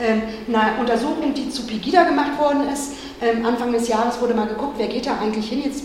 ähm, 0.00 0.22
eine 0.48 0.78
Untersuchung, 0.78 1.34
die 1.34 1.50
zu 1.50 1.66
Pegida 1.66 2.04
gemacht 2.04 2.38
worden 2.38 2.68
ist, 2.72 2.92
ähm, 3.22 3.44
Anfang 3.44 3.72
des 3.72 3.88
Jahres 3.88 4.20
wurde 4.20 4.34
mal 4.34 4.46
geguckt, 4.46 4.74
wer 4.78 4.88
geht 4.88 5.06
da 5.06 5.18
eigentlich 5.20 5.48
hin 5.48 5.62
jetzt 5.64 5.84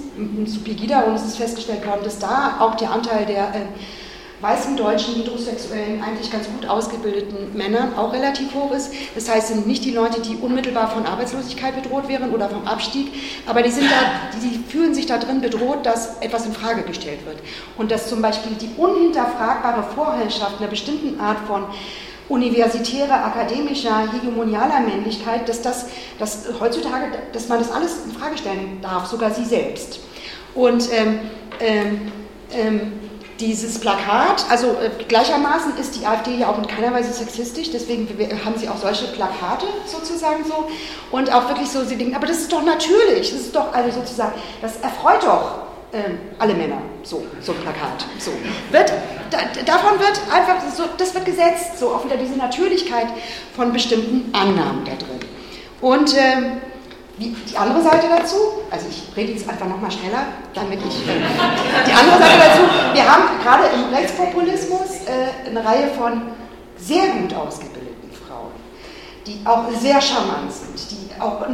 zu 0.52 0.60
Pegida 0.60 1.02
und 1.02 1.16
es 1.16 1.26
ist 1.26 1.38
festgestellt 1.38 1.86
worden, 1.86 2.02
dass 2.04 2.20
da 2.20 2.58
auch 2.60 2.76
der 2.76 2.92
Anteil 2.92 3.26
der 3.26 3.50
äh, 3.50 3.66
weißen 4.42 4.76
deutschen 4.76 5.16
heterosexuellen, 5.16 6.04
eigentlich 6.04 6.32
ganz 6.32 6.48
gut 6.48 6.68
ausgebildeten 6.68 7.56
Männern 7.56 7.96
auch 7.96 8.14
relativ 8.14 8.54
hoch 8.54 8.72
ist. 8.72 8.94
Das 9.16 9.30
heißt, 9.30 9.48
sind 9.48 9.68
nicht 9.68 9.86
die 9.86 9.92
Leute, 9.92 10.22
die 10.22 10.36
unmittelbar 10.36 10.90
von 10.90 11.06
Arbeitslosigkeit 11.06 11.82
bedroht 11.82 12.08
wären 12.08 12.32
oder 12.32 12.50
vom 12.50 12.68
Abstieg, 12.68 13.12
aber 13.46 13.62
die, 13.62 13.72
sind 13.72 13.90
da, 13.90 14.40
die 14.40 14.60
fühlen 14.70 14.94
sich 14.94 15.06
da 15.06 15.18
drin 15.18 15.42
bedroht, 15.42 15.86
dass 15.86 16.18
etwas 16.20 16.46
in 16.46 16.54
Frage 16.54 16.84
gestellt 16.84 17.26
wird. 17.26 17.38
Und 17.78 17.92
dass 17.92 18.10
zum 18.10 18.22
Beispiel 18.22 18.56
die 18.56 18.70
unhinterfragbare 18.78 19.84
Vorherrschaft 19.96 20.60
einer 20.60 20.70
bestimmten 20.70 21.20
Art 21.20 21.40
von 21.48 21.64
universitärer, 22.30 23.26
akademischer, 23.26 24.12
hegemonialer 24.12 24.80
Männlichkeit, 24.80 25.48
dass, 25.48 25.62
das, 25.62 25.86
dass 26.18 26.46
heutzutage, 26.60 27.12
dass 27.32 27.48
man 27.48 27.60
das 27.60 27.72
alles 27.72 28.06
in 28.06 28.12
Frage 28.12 28.38
stellen 28.38 28.80
darf, 28.82 29.06
sogar 29.06 29.32
sie 29.32 29.46
selbst. 29.46 30.00
Und 30.56 30.92
ähm, 30.92 31.20
ähm, 31.60 32.12
ähm, 32.52 32.94
dieses 33.40 33.80
Plakat, 33.80 34.46
also 34.50 34.68
äh, 34.68 35.04
gleichermaßen 35.08 35.78
ist 35.78 36.00
die 36.00 36.06
AfD 36.06 36.38
ja 36.38 36.48
auch 36.48 36.58
in 36.58 36.68
keiner 36.68 36.94
Weise 36.94 37.12
sexistisch, 37.12 37.70
deswegen 37.72 38.08
haben 38.46 38.58
sie 38.58 38.70
auch 38.70 38.78
solche 38.78 39.08
Plakate 39.08 39.66
sozusagen 39.86 40.46
so 40.46 40.70
und 41.12 41.32
auch 41.34 41.50
wirklich 41.50 41.70
so, 41.70 41.84
sie 41.84 41.98
denken, 41.98 42.16
aber 42.16 42.28
das 42.28 42.40
ist 42.40 42.54
doch 42.54 42.64
natürlich, 42.64 43.32
das 43.32 43.42
ist 43.42 43.56
doch 43.56 43.74
also 43.74 44.00
sozusagen, 44.00 44.34
das 44.62 44.78
erfreut 44.78 45.24
doch 45.24 45.65
ähm, 45.96 46.20
alle 46.40 46.54
Männer, 46.54 46.82
so, 47.04 47.24
so 47.40 47.54
ein 47.54 47.60
Plakat. 47.60 48.06
So. 48.20 48.32
Wird, 48.72 48.92
da, 49.32 49.38
davon 49.66 49.98
wird 50.00 50.20
einfach, 50.32 50.58
so, 50.76 50.84
das 50.98 51.14
wird 51.14 51.26
gesetzt, 51.26 51.80
so 51.80 51.88
auch 51.90 52.04
wieder 52.04 52.18
diese 52.18 52.36
Natürlichkeit 52.36 53.08
von 53.56 53.72
bestimmten 53.72 54.34
Annahmen 54.36 54.84
da 54.84 54.92
drin. 54.92 55.20
Und 55.80 56.14
ähm, 56.18 56.62
die 57.18 57.34
andere 57.56 57.82
Seite 57.82 58.08
dazu, 58.10 58.36
also 58.70 58.88
ich 58.90 59.16
rede 59.16 59.32
jetzt 59.32 59.48
einfach 59.48 59.68
nochmal 59.68 59.90
schneller, 59.92 60.26
damit 60.54 60.80
ich. 60.80 61.08
Äh, 61.08 61.14
die 61.88 61.94
andere 61.94 62.20
Seite 62.20 62.40
dazu, 62.40 62.62
wir 62.94 63.10
haben 63.10 63.24
gerade 63.42 63.64
im 63.74 63.94
Rechtspopulismus 63.94 65.06
äh, 65.06 65.50
eine 65.50 65.64
Reihe 65.64 65.88
von 65.98 66.24
sehr 66.78 67.08
gut 67.08 67.34
ausgebildeten 67.34 67.85
die 69.28 69.40
auch 69.46 69.64
sehr 69.80 70.00
charmant 70.02 70.52
sind, 70.52 70.92
die 70.92 71.22
auch 71.22 71.46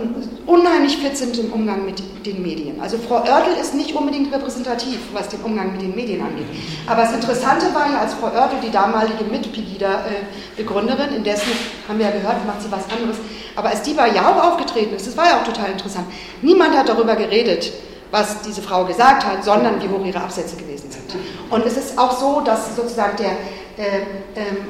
unheimlich 0.46 0.98
fit 0.98 1.16
sind 1.16 1.38
im 1.38 1.54
Umgang 1.54 1.86
mit 1.86 2.02
den 2.26 2.42
Medien. 2.42 2.82
Also 2.82 2.98
Frau 2.98 3.24
Oertel 3.24 3.54
ist 3.62 3.74
nicht 3.74 3.96
unbedingt 3.96 4.34
repräsentativ, 4.34 5.00
was 5.14 5.30
den 5.30 5.42
Umgang 5.42 5.72
mit 5.72 5.82
den 5.82 5.96
Medien 5.96 6.22
angeht. 6.22 6.48
Aber 6.88 7.04
das 7.04 7.14
Interessante 7.14 7.74
war 7.74 7.90
ja, 7.92 8.00
als 8.00 8.14
Frau 8.16 8.28
Oertel, 8.28 8.60
die 8.64 8.72
damalige 8.72 9.24
Mit-Pegida-Begründerin, 9.24 11.16
indessen 11.16 11.52
haben 11.88 12.00
wir 12.00 12.08
ja 12.08 12.12
gehört, 12.12 12.46
macht 12.46 12.62
sie 12.62 12.72
was 12.72 12.84
anderes, 12.92 13.18
aber 13.56 13.70
als 13.70 13.82
die 13.84 13.94
bei 13.94 14.10
Yahoo 14.10 14.40
aufgetreten 14.40 14.96
ist, 14.96 15.08
das 15.08 15.16
war 15.18 15.26
ja 15.26 15.40
auch 15.40 15.46
total 15.46 15.72
interessant, 15.72 16.08
niemand 16.42 16.76
hat 16.76 16.90
darüber 16.90 17.16
geredet, 17.16 17.72
was 18.12 18.42
diese 18.42 18.62
Frau 18.62 18.86
gesagt 18.86 19.26
hat, 19.26 19.44
sondern 19.44 19.82
wie 19.82 19.88
hoch 19.88 20.06
ihre 20.06 20.20
Absätze 20.20 20.58
gewesen 20.58 20.92
sind. 20.92 21.16
Und 21.50 21.66
es 21.66 21.78
ist 21.78 21.98
auch 21.98 22.12
so, 22.12 22.42
dass 22.42 22.76
sozusagen 22.76 23.16
der, 23.18 23.32
äh, 23.32 23.36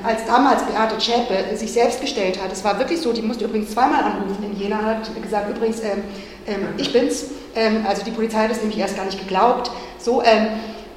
als 0.03 0.25
damals 0.25 0.63
Beate 0.63 0.97
Zschäpe 0.97 1.55
sich 1.55 1.71
selbst 1.71 2.01
gestellt 2.01 2.41
hat, 2.41 2.51
es 2.51 2.63
war 2.63 2.77
wirklich 2.79 3.01
so, 3.01 3.13
die 3.13 3.21
musste 3.21 3.45
übrigens 3.45 3.71
zweimal 3.71 4.03
anrufen 4.03 4.43
in 4.43 4.59
Jena, 4.59 4.81
hat 4.83 5.21
gesagt, 5.21 5.49
übrigens, 5.55 5.81
ähm, 5.81 6.03
ähm, 6.47 6.67
ich 6.77 6.91
bin's, 6.91 7.25
ähm, 7.55 7.85
also 7.87 8.03
die 8.03 8.11
Polizei 8.11 8.43
hat 8.43 8.51
es 8.51 8.59
nämlich 8.59 8.79
erst 8.79 8.95
gar 8.95 9.05
nicht 9.05 9.19
geglaubt, 9.19 9.71
so, 9.97 10.21
ähm, 10.23 10.47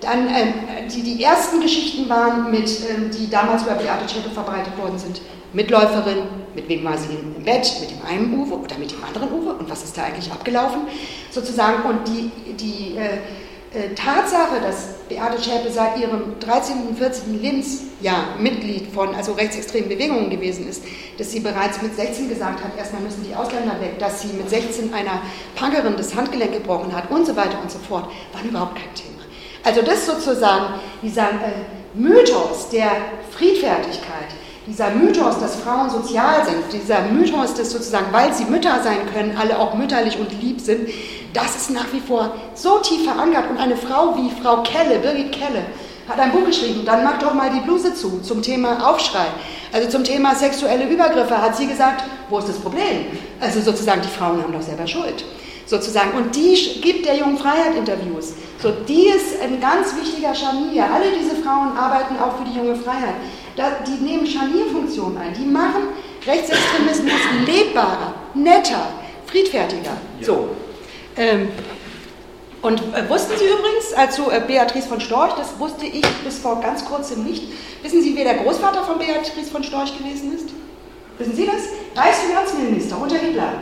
dann, 0.01 0.29
ähm, 0.29 0.55
die, 0.95 1.03
die 1.03 1.23
ersten 1.23 1.61
Geschichten 1.61 2.09
waren 2.09 2.51
mit, 2.51 2.69
die 3.15 3.31
damals 3.31 3.63
über 3.63 3.75
Beate 3.75 4.07
Zschäpe 4.07 4.31
verbreitet 4.31 4.77
worden 4.77 4.99
sind, 4.99 5.21
Mitläuferin, 5.55 6.25
mit 6.55 6.69
wem 6.69 6.85
war 6.85 6.99
sie 6.99 7.15
im 7.15 7.45
Bett, 7.45 7.73
mit 7.81 7.91
dem 7.91 8.05
einen 8.05 8.35
Uwe 8.35 8.55
oder 8.55 8.77
mit 8.77 8.91
dem 8.91 9.03
anderen 9.05 9.33
Uwe? 9.33 9.55
Und 9.55 9.71
was 9.71 9.85
ist 9.85 9.97
da 9.97 10.03
eigentlich 10.03 10.31
abgelaufen, 10.31 10.83
sozusagen, 11.31 11.89
und 11.89 12.09
die, 12.09 12.31
die 12.55 12.97
äh, 12.97 13.19
Tatsache, 13.97 14.61
dass 14.63 14.95
Beate 15.09 15.43
Schäpe 15.43 15.71
seit 15.71 15.99
ihrem 15.99 16.39
13., 16.39 16.97
14. 16.97 17.41
Lebensjahr 17.41 18.37
Mitglied 18.39 18.93
von 18.93 19.15
also 19.15 19.33
rechtsextremen 19.33 19.89
Bewegungen 19.89 20.31
gewesen 20.31 20.69
ist, 20.69 20.85
dass 21.19 21.33
sie 21.33 21.41
bereits 21.41 21.83
mit 21.83 21.95
16 21.95 22.29
gesagt 22.29 22.63
hat, 22.63 22.79
erstmal 22.79 23.03
müssen 23.03 23.25
die 23.29 23.35
Ausländer 23.35 23.81
weg, 23.81 23.99
dass 23.99 24.23
sie 24.23 24.29
mit 24.29 24.49
16 24.49 24.95
einer 24.95 25.23
Punkerin 25.57 25.95
das 25.97 26.15
Handgelenk 26.15 26.53
gebrochen 26.53 26.95
hat 26.95 27.11
und 27.11 27.27
so 27.27 27.35
weiter 27.37 27.61
und 27.61 27.71
so 27.71 27.79
fort, 27.79 28.09
war 28.33 28.45
überhaupt 28.45 28.77
kein 28.77 28.95
Thema. 28.95 29.23
Also 29.65 29.83
das 29.83 30.07
sozusagen, 30.07 30.75
dieser 31.03 31.31
äh, 31.31 31.65
Mythos 31.95 32.69
der 32.71 32.91
Friedfertigkeit, 33.31 34.29
dieser 34.67 34.91
Mythos, 34.91 35.39
dass 35.41 35.57
Frauen 35.57 35.91
sozial 35.91 36.45
sind, 36.45 36.73
dieser 36.73 37.03
Mythos, 37.03 37.55
dass 37.55 37.71
sozusagen, 37.71 38.07
weil 38.13 38.33
sie 38.33 38.45
Mütter 38.45 38.81
sein 38.83 38.99
können, 39.13 39.37
alle 39.37 39.59
auch 39.59 39.75
mütterlich 39.75 40.19
und 40.19 40.31
lieb 40.41 40.61
sind, 40.61 40.89
das 41.35 41.57
ist 41.57 41.71
nach 41.71 41.93
wie 41.93 42.01
vor 42.01 42.35
so 42.55 42.79
tief 42.79 43.05
verankert. 43.05 43.51
Und 43.51 43.59
eine 43.59 43.77
Frau 43.77 44.17
wie 44.17 44.31
Frau 44.41 44.63
Kelle, 44.63 45.01
Birgit 45.01 45.33
Kelle, 45.33 45.65
hat 46.09 46.19
ein 46.19 46.33
Buch 46.33 46.45
geschrieben, 46.47 46.83
dann 46.85 47.03
mach 47.03 47.19
doch 47.19 47.35
mal 47.35 47.51
die 47.51 47.61
Bluse 47.61 47.95
zu, 47.95 48.21
zum 48.21 48.43
Thema 48.43 48.89
Aufschrei. 48.89 49.27
Also 49.73 49.89
zum 49.89 50.05
Thema 50.05 50.35
sexuelle 50.35 50.89
Übergriffe 50.89 51.41
hat 51.41 51.57
sie 51.57 51.67
gesagt, 51.67 52.05
wo 52.29 52.39
ist 52.39 52.49
das 52.49 52.59
Problem? 52.59 53.07
Also 53.41 53.61
sozusagen, 53.61 54.03
die 54.03 54.09
Frauen 54.09 54.43
haben 54.43 54.53
doch 54.53 54.63
selber 54.63 54.87
Schuld. 54.87 55.25
Sozusagen. 55.67 56.13
Und 56.13 56.37
die 56.37 56.81
gibt 56.83 57.07
der 57.07 57.17
Jungen 57.17 57.39
Freiheit 57.39 57.75
Interviews. 57.77 58.35
So, 58.63 58.71
die 58.87 59.09
ist 59.09 59.41
ein 59.43 59.61
ganz 59.61 59.97
wichtiger 59.97 60.35
Scharnier. 60.35 60.85
Alle 60.85 61.07
diese 61.19 61.37
Frauen 61.37 61.77
arbeiten 61.77 62.17
auch 62.19 62.37
für 62.37 62.45
die 62.45 62.57
junge 62.57 62.77
Freiheit. 62.77 63.15
die 63.87 64.05
nehmen 64.05 64.27
Scharnierfunktionen 64.27 65.17
ein. 65.17 65.35
Die 65.35 65.47
machen 65.47 65.89
Rechtsextremismus 66.27 67.13
lebbarer, 67.47 68.15
netter, 68.35 68.89
friedfertiger. 69.27 69.97
So. 70.21 70.49
Ähm, 71.17 71.49
und 72.63 72.81
äh, 72.81 73.09
wussten 73.09 73.33
Sie 73.39 73.45
übrigens, 73.45 73.93
also 73.95 74.31
äh, 74.31 74.41
Beatrice 74.47 74.89
von 74.89 75.01
Storch, 75.01 75.35
das 75.37 75.59
wusste 75.59 75.85
ich 75.87 76.07
bis 76.25 76.39
vor 76.39 76.61
ganz 76.61 76.85
kurzem 76.85 77.25
nicht, 77.25 77.45
wissen 77.83 78.03
Sie, 78.03 78.17
wer 78.17 78.25
der 78.25 78.43
Großvater 78.43 78.85
von 78.85 78.99
Beatrice 78.99 79.51
von 79.51 79.63
Storch 79.63 79.97
gewesen 79.99 80.35
ist? 80.35 80.49
Wissen 81.19 81.37
Sie 81.37 81.47
das? 81.47 81.63
Reichsfinanzminister 81.95 83.01
unter 83.01 83.17
Hitler. 83.17 83.53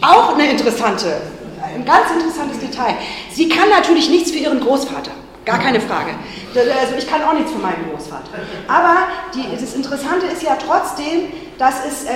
Auch 0.00 0.34
eine 0.34 0.50
interessante, 0.50 1.20
ein 1.62 1.84
ganz 1.84 2.10
interessantes 2.10 2.58
Detail. 2.58 2.94
Sie 3.30 3.48
kann 3.48 3.68
natürlich 3.68 4.08
nichts 4.08 4.30
für 4.30 4.38
ihren 4.38 4.60
Großvater. 4.60 5.10
Gar 5.44 5.58
keine 5.58 5.80
Frage. 5.80 6.12
Also 6.54 6.94
ich 6.96 7.08
kann 7.08 7.22
auch 7.22 7.32
nichts 7.32 7.50
für 7.50 7.58
meinen 7.58 7.90
Großvater. 7.90 8.30
Aber 8.68 9.08
die, 9.34 9.44
das 9.60 9.74
Interessante 9.74 10.26
ist 10.26 10.42
ja 10.42 10.56
trotzdem, 10.56 11.32
dass 11.58 11.84
es 11.84 12.04
äh, 12.04 12.10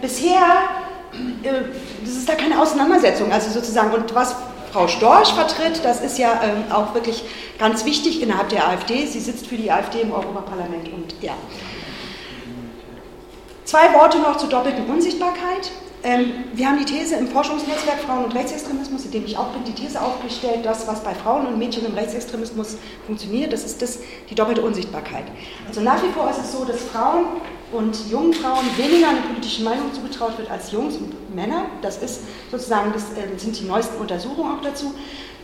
bisher, 0.00 0.42
äh, 1.42 1.50
das 2.04 2.14
ist 2.14 2.28
da 2.28 2.34
keine 2.34 2.60
Auseinandersetzung, 2.60 3.32
also 3.32 3.50
sozusagen, 3.50 3.92
und 3.92 4.14
was 4.14 4.34
Frau 4.72 4.86
Storch 4.86 5.32
vertritt, 5.32 5.80
das 5.84 6.00
ist 6.00 6.18
ja 6.18 6.40
ähm, 6.42 6.70
auch 6.72 6.94
wirklich 6.94 7.24
ganz 7.58 7.84
wichtig 7.84 8.22
innerhalb 8.22 8.50
der 8.50 8.68
AfD. 8.68 9.06
Sie 9.06 9.20
sitzt 9.20 9.46
für 9.46 9.56
die 9.56 9.70
AfD 9.70 10.02
im 10.02 10.12
Europaparlament 10.12 10.92
und 10.92 11.14
ja. 11.22 11.32
Zwei 13.64 13.92
Worte 13.94 14.18
noch 14.18 14.36
zur 14.36 14.48
doppelten 14.48 14.86
Unsichtbarkeit. 14.86 15.70
Ähm, 16.04 16.32
wir 16.54 16.68
haben 16.68 16.78
die 16.78 16.84
These 16.84 17.16
im 17.16 17.28
Forschungsnetzwerk 17.28 17.98
Frauen 18.00 18.24
und 18.24 18.34
Rechtsextremismus, 18.34 19.04
in 19.06 19.10
dem 19.10 19.24
ich 19.24 19.36
auch 19.36 19.48
bin, 19.48 19.64
die 19.64 19.72
These 19.72 20.00
aufgestellt, 20.00 20.64
dass 20.64 20.86
was 20.86 21.02
bei 21.02 21.12
Frauen 21.12 21.46
und 21.46 21.58
Mädchen 21.58 21.84
im 21.84 21.94
Rechtsextremismus 21.94 22.76
funktioniert, 23.06 23.52
das 23.52 23.64
ist 23.64 23.82
das, 23.82 23.98
die 24.30 24.34
doppelte 24.34 24.62
Unsichtbarkeit. 24.62 25.24
Also 25.66 25.80
nach 25.80 26.02
wie 26.02 26.08
vor 26.10 26.30
ist 26.30 26.38
es 26.38 26.52
so, 26.52 26.64
dass 26.64 26.82
Frauen 26.82 27.26
und 27.72 28.10
jungen 28.10 28.32
Frauen 28.32 28.64
weniger 28.76 29.08
eine 29.08 29.20
politische 29.20 29.62
Meinung 29.62 29.92
zugetraut 29.92 30.38
wird 30.38 30.50
als 30.50 30.72
Jungs 30.72 30.96
und 30.96 31.34
Männer. 31.34 31.66
Das 31.82 31.98
ist 31.98 32.22
sozusagen, 32.50 32.92
das 32.92 33.04
äh, 33.12 33.38
sind 33.38 33.58
die 33.58 33.64
neuesten 33.64 33.98
Untersuchungen 33.98 34.58
auch 34.58 34.62
dazu. 34.62 34.94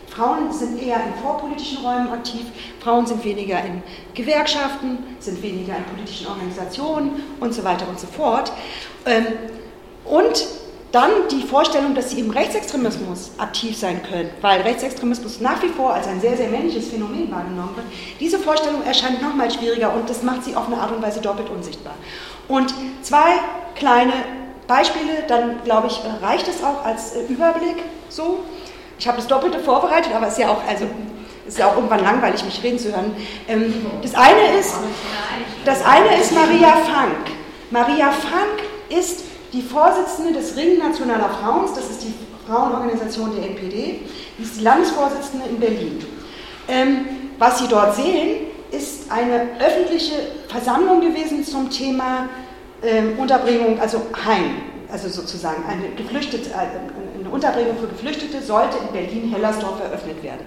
Frauen 0.09 0.53
sind 0.53 0.81
eher 0.81 0.97
in 0.97 1.15
vorpolitischen 1.23 1.79
Räumen 1.79 2.09
aktiv, 2.11 2.43
Frauen 2.81 3.05
sind 3.05 3.25
weniger 3.25 3.59
in 3.65 3.83
Gewerkschaften, 4.15 4.99
sind 5.19 5.43
weniger 5.43 5.77
in 5.77 5.85
politischen 5.85 6.29
Organisationen 6.29 7.23
und 7.41 7.53
so 7.53 7.65
weiter 7.65 7.89
und 7.89 7.99
so 7.99 8.07
fort. 8.07 8.53
Ähm, 9.07 9.27
und 10.05 10.47
dann 10.95 11.11
die 11.29 11.43
Vorstellung, 11.43 11.95
dass 11.95 12.11
sie 12.11 12.21
im 12.21 12.31
Rechtsextremismus 12.31 13.33
aktiv 13.39 13.77
sein 13.77 14.01
können, 14.05 14.31
weil 14.41 14.61
Rechtsextremismus 14.61 15.41
nach 15.41 15.61
wie 15.61 15.69
vor 15.69 15.93
als 15.93 16.07
ein 16.07 16.21
sehr, 16.21 16.37
sehr 16.37 16.49
männliches 16.49 16.89
Phänomen 16.89 17.33
wahrgenommen 17.33 17.75
wird. 17.75 17.87
Diese 18.21 18.39
Vorstellung 18.39 18.85
erscheint 18.85 19.21
nochmal 19.21 19.51
schwieriger 19.51 19.93
und 19.93 20.09
das 20.09 20.23
macht 20.23 20.45
sie 20.45 20.55
auf 20.55 20.69
eine 20.69 20.77
Art 20.77 20.93
und 20.93 21.03
Weise 21.03 21.21
doppelt 21.21 21.51
unsichtbar. 21.51 21.95
Und 22.47 22.73
zwei 23.03 23.41
kleine 23.75 24.13
Beispiele, 24.69 25.25
dann 25.27 25.65
glaube 25.65 25.89
ich, 25.89 26.01
reicht 26.23 26.47
es 26.47 26.63
auch 26.63 26.85
als 26.85 27.17
äh, 27.17 27.25
Überblick 27.25 27.83
so. 28.09 28.45
Ich 28.97 29.09
habe 29.09 29.17
das 29.17 29.27
Doppelte 29.27 29.59
vorbereitet, 29.59 30.13
aber 30.15 30.29
es 30.29 30.35
ist 30.35 30.39
ja 30.39 30.51
auch, 30.51 30.63
also, 30.69 30.87
ist 31.47 31.61
auch 31.61 31.75
irgendwann 31.75 32.05
langweilig, 32.05 32.45
mich 32.45 32.63
reden 32.63 32.79
zu 32.79 32.93
hören. 32.93 33.17
Ähm, 33.49 33.75
das 34.01 34.15
eine 34.15 34.59
ist, 34.61 34.77
das 35.65 35.85
eine 35.85 36.21
ist 36.21 36.33
Maria 36.33 36.77
Fank. 36.77 37.33
Maria 37.71 38.13
Fank 38.13 38.63
ist 38.89 39.25
die 39.55 39.63
Vorsitzende 39.63 40.33
des 40.33 40.57
Ring 40.57 40.79
Nationaler 40.79 41.31
Frauens, 41.31 41.73
das 41.75 41.89
ist 41.89 42.03
die 42.03 42.13
Frauenorganisation 42.47 43.31
der 43.37 43.51
NPD, 43.51 44.01
die 44.37 44.43
ist 44.43 44.59
die 44.59 44.65
Landesvorsitzende 44.65 45.47
in 45.49 45.61
Berlin. 45.61 46.05
Ähm, 46.67 47.07
was 47.39 47.61
Sie 47.61 47.69
dort 47.69 47.95
sehen, 47.95 48.49
ist 48.73 49.11
eine 49.11 49.47
öffentliche 49.61 50.15
Versammlung 50.49 51.01
gewesen 51.01 51.45
zum 51.45 51.71
Thema 51.71 52.29
ähm, 52.83 53.17
Unterbringung, 53.17 53.79
also 53.79 54.03
Heim, 54.25 54.57
also 54.91 55.09
sozusagen 55.09 55.65
eine, 55.69 55.95
Geflüchtete, 55.95 56.51
äh, 56.51 57.21
eine 57.21 57.31
Unterbringung 57.31 57.77
für 57.79 57.87
Geflüchtete 57.87 58.43
sollte 58.43 58.79
in 58.79 58.93
Berlin-Hellersdorf 58.93 59.81
eröffnet 59.81 60.21
werden. 60.25 60.45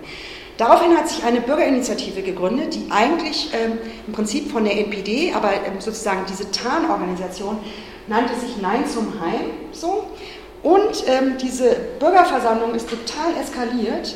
Daraufhin 0.58 0.98
hat 0.98 1.08
sich 1.08 1.24
eine 1.24 1.40
Bürgerinitiative 1.40 2.24
gegründet, 2.24 2.74
die 2.76 2.88
eigentlich 2.90 3.52
ähm, 3.54 3.78
im 4.06 4.14
Prinzip 4.14 4.52
von 4.52 4.66
der 4.66 4.78
NPD, 4.78 5.34
aber 5.34 5.54
ähm, 5.54 5.80
sozusagen 5.80 6.26
diese 6.28 6.52
Tarnorganisation 6.52 7.60
nannte 8.08 8.36
sich 8.36 8.58
Nein 8.62 8.86
zum 8.88 9.20
Heim. 9.20 9.52
So. 9.72 10.06
Und 10.64 11.04
ähm, 11.08 11.38
diese 11.42 11.76
Bürgerversammlung 12.00 12.74
ist 12.74 12.90
total 12.90 13.32
eskaliert. 13.42 14.16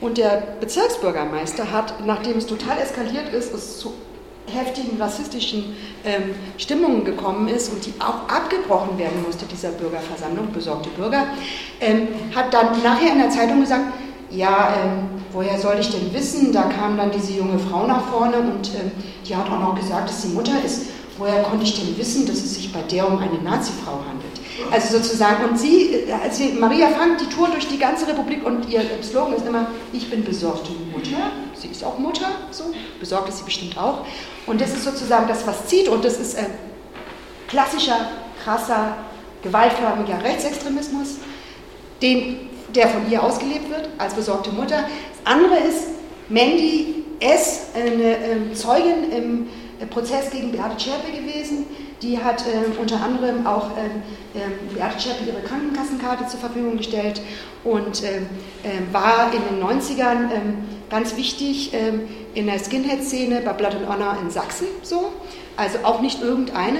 Und 0.00 0.18
der 0.18 0.42
Bezirksbürgermeister 0.60 1.72
hat, 1.72 2.06
nachdem 2.06 2.38
es 2.38 2.46
total 2.46 2.78
eskaliert 2.78 3.32
ist, 3.32 3.52
es 3.52 3.78
zu 3.80 3.94
heftigen 4.46 5.00
rassistischen 5.00 5.76
ähm, 6.04 6.34
Stimmungen 6.56 7.04
gekommen 7.04 7.48
ist 7.48 7.70
und 7.70 7.84
die 7.84 7.92
auch 7.98 8.28
abgebrochen 8.34 8.96
werden 8.96 9.22
musste, 9.26 9.44
dieser 9.46 9.70
Bürgerversammlung, 9.70 10.52
besorgte 10.52 10.88
Bürger, 10.90 11.26
ähm, 11.80 12.08
hat 12.34 12.54
dann 12.54 12.82
nachher 12.82 13.12
in 13.12 13.18
der 13.18 13.30
Zeitung 13.30 13.60
gesagt, 13.60 13.92
ja, 14.30 14.74
ähm, 14.82 15.22
woher 15.32 15.58
soll 15.58 15.76
ich 15.80 15.90
denn 15.90 16.12
wissen? 16.14 16.52
Da 16.52 16.62
kam 16.62 16.96
dann 16.96 17.10
diese 17.10 17.32
junge 17.32 17.58
Frau 17.58 17.86
nach 17.86 18.04
vorne 18.08 18.38
und 18.38 18.70
ähm, 18.74 18.92
die 19.26 19.34
hat 19.34 19.50
auch 19.50 19.60
noch 19.60 19.74
gesagt, 19.74 20.08
dass 20.08 20.22
sie 20.22 20.28
Mutter 20.28 20.64
ist 20.64 20.86
woher 21.18 21.42
konnte 21.42 21.64
ich 21.64 21.78
denn 21.78 21.96
wissen, 21.98 22.26
dass 22.26 22.36
es 22.36 22.54
sich 22.54 22.72
bei 22.72 22.82
der 22.82 23.06
um 23.06 23.18
eine 23.18 23.38
Nazi-Frau 23.42 24.00
handelt? 24.08 24.38
Also 24.70 24.98
sozusagen, 24.98 25.44
und 25.44 25.58
sie, 25.58 26.04
also 26.22 26.44
Maria 26.58 26.88
Frank, 26.88 27.18
die 27.18 27.26
Tour 27.26 27.48
durch 27.48 27.68
die 27.68 27.78
ganze 27.78 28.06
Republik 28.08 28.44
und 28.44 28.68
ihr 28.68 28.82
Slogan 29.02 29.34
ist 29.34 29.46
immer, 29.46 29.68
ich 29.92 30.10
bin 30.10 30.24
besorgte 30.24 30.72
Mutter, 30.92 31.30
sie 31.54 31.68
ist 31.68 31.84
auch 31.84 31.98
Mutter, 31.98 32.26
so, 32.50 32.64
besorgt 32.98 33.28
ist 33.28 33.38
sie 33.38 33.44
bestimmt 33.44 33.78
auch. 33.78 34.04
Und 34.46 34.60
das 34.60 34.72
ist 34.72 34.84
sozusagen 34.84 35.28
das, 35.28 35.46
was 35.46 35.66
zieht 35.66 35.88
und 35.88 36.04
das 36.04 36.18
ist 36.18 36.34
äh, 36.34 36.46
klassischer, 37.46 38.10
krasser, 38.42 38.96
gewaltförmiger 39.42 40.22
Rechtsextremismus, 40.22 41.16
den, 42.02 42.48
der 42.74 42.88
von 42.88 43.10
ihr 43.10 43.22
ausgelebt 43.22 43.70
wird 43.70 43.88
als 43.98 44.14
besorgte 44.14 44.50
Mutter. 44.50 44.82
Das 44.82 45.32
andere 45.32 45.56
ist 45.58 45.88
Mandy 46.28 47.04
S., 47.20 47.68
eine 47.74 48.16
äh, 48.16 48.52
Zeugin 48.54 49.10
im 49.10 49.48
Prozess 49.86 50.30
gegen 50.30 50.52
Beate 50.52 50.76
Zschäpe 50.76 51.10
gewesen. 51.12 51.66
Die 52.02 52.18
hat 52.18 52.44
äh, 52.46 52.80
unter 52.80 53.02
anderem 53.02 53.46
auch 53.46 53.70
äh, 53.76 54.74
Beate 54.74 54.98
Zschäpe 54.98 55.24
ihre 55.26 55.40
Krankenkassenkarte 55.40 56.26
zur 56.26 56.40
Verfügung 56.40 56.76
gestellt 56.76 57.20
und 57.64 58.02
äh, 58.02 58.20
war 58.92 59.32
in 59.32 59.42
den 59.56 59.64
90ern 59.64 60.30
ganz 60.90 61.16
wichtig 61.16 61.72
in 62.34 62.46
der 62.46 62.58
Skinhead-Szene 62.58 63.42
bei 63.44 63.52
Blood 63.52 63.74
and 63.74 63.88
Honor 63.88 64.16
in 64.22 64.30
Sachsen 64.30 64.66
so. 64.82 65.12
Also 65.56 65.78
auch 65.82 66.00
nicht 66.00 66.22
irgendeine 66.22 66.78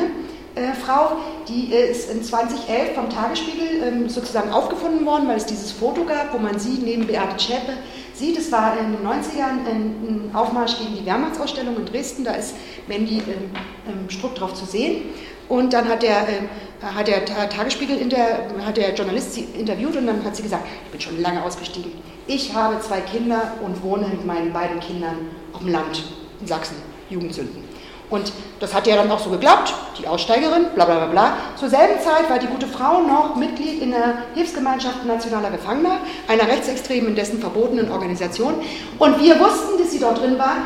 äh, 0.59 0.73
Frau, 0.75 1.19
die 1.49 1.73
ist 1.73 2.11
in 2.11 2.23
2011 2.23 2.95
vom 2.95 3.11
Tagesspiegel 3.11 3.83
ähm, 3.83 4.09
sozusagen 4.09 4.51
aufgefunden 4.51 5.07
worden, 5.07 5.29
weil 5.29 5.37
es 5.37 5.47
dieses 5.47 5.73
Foto 5.73 6.05
gab, 6.05 6.33
wo 6.33 6.39
man 6.39 6.59
sie 6.59 6.79
neben 6.83 7.07
Beate 7.07 7.37
Zschäpe 7.37 7.75
sieht. 8.19 8.37
Es 8.37 8.51
war 8.53 8.79
in 8.79 8.93
den 8.93 9.07
90ern 9.07 9.67
ein, 9.67 10.31
Aufmarsch 10.35 10.79
gegen 10.79 10.97
die 10.97 11.07
Wehrmachtsausstellung 11.07 11.77
in 11.77 11.87
Dresden, 11.87 12.25
da 12.25 12.33
ist 12.33 12.55
Mandy 12.87 13.19
ähm, 13.19 13.51
ähm, 13.87 14.11
Struck 14.11 14.35
drauf 14.35 14.55
zu 14.55 14.67
sehen. 14.67 15.05
Und 15.49 15.73
dann 15.73 15.89
hat 15.89 16.03
der, 16.03 16.29
äh, 16.29 16.43
hat 16.83 17.09
der 17.09 17.25
Tagesspiegel, 17.25 17.99
hat 18.65 18.77
der 18.77 18.95
Journalist 18.95 19.33
sie 19.33 19.45
interviewt 19.59 19.97
und 19.97 20.07
dann 20.07 20.23
hat 20.25 20.37
sie 20.37 20.43
gesagt, 20.43 20.65
ich 20.85 20.91
bin 20.91 21.01
schon 21.01 21.21
lange 21.21 21.43
ausgestiegen. 21.43 21.93
Ich 22.27 22.55
habe 22.55 22.79
zwei 22.81 23.01
Kinder 23.01 23.55
und 23.65 23.83
wohne 23.83 24.09
mit 24.09 24.27
meinen 24.27 24.53
beiden 24.53 24.79
Kindern 24.81 25.17
auf 25.55 25.61
dem 25.61 25.69
Land 25.69 26.05
in 26.41 26.47
Sachsen, 26.47 26.77
Jugendsünden. 27.09 27.68
Und 28.11 28.33
das 28.61 28.75
hat 28.75 28.87
ja 28.87 28.97
dann 28.97 29.11
auch 29.11 29.19
so 29.19 29.31
geklappt, 29.31 29.75
die 29.99 30.09
Aussteigerin, 30.09 30.67
bla 30.75 30.87
bla 30.87 30.97
bla 30.97 31.07
bla. 31.07 31.33
Zur 31.57 31.69
selben 31.69 32.01
Zeit 32.01 32.31
war 32.31 32.39
die 32.39 32.47
gute 32.47 32.67
Frau 32.67 33.03
noch 33.03 33.37
Mitglied 33.37 33.83
in 33.83 33.91
der 33.91 34.19
Hilfsgemeinschaft 34.35 35.05
nationaler 35.05 35.51
Gefangener, 35.51 35.99
einer 36.27 36.49
rechtsextremen, 36.49 37.15
dessen 37.15 37.39
verbotenen 37.41 37.91
Organisation. 37.91 38.55
Und 38.99 39.21
wir 39.21 39.39
wussten, 39.39 39.79
dass 39.79 39.93
sie 39.93 40.01
dort 40.01 40.21
drin 40.21 40.39
war, 40.39 40.57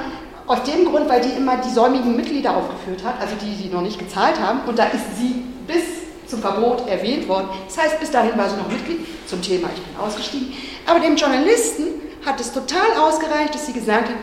aus 0.46 0.62
dem 0.64 0.84
Grund, 0.84 1.08
weil 1.08 1.20
die 1.20 1.30
immer 1.30 1.56
die 1.56 1.70
säumigen 1.70 2.16
Mitglieder 2.16 2.56
aufgeführt 2.56 3.04
hat, 3.04 3.20
also 3.20 3.34
die, 3.40 3.62
die 3.62 3.68
noch 3.68 3.82
nicht 3.82 3.98
gezahlt 3.98 4.40
haben. 4.40 4.60
Und 4.66 4.78
da 4.78 4.84
ist 4.86 5.16
sie 5.18 5.44
bis 5.66 5.82
zum 6.26 6.40
Verbot 6.40 6.88
erwähnt 6.88 7.28
worden. 7.28 7.48
Das 7.66 7.78
heißt, 7.78 8.00
bis 8.00 8.10
dahin 8.10 8.36
war 8.38 8.48
sie 8.48 8.56
noch 8.56 8.68
Mitglied 8.68 9.00
zum 9.26 9.42
Thema, 9.42 9.68
ich 9.74 9.82
bin 9.82 9.96
ausgestiegen. 10.00 10.52
Aber 10.86 11.00
dem 11.00 11.16
Journalisten 11.16 11.84
hat 12.24 12.40
es 12.40 12.52
total 12.52 12.96
ausgereicht, 13.00 13.54
dass 13.54 13.66
sie 13.66 13.72
gesagt 13.72 14.08
hat, 14.08 14.16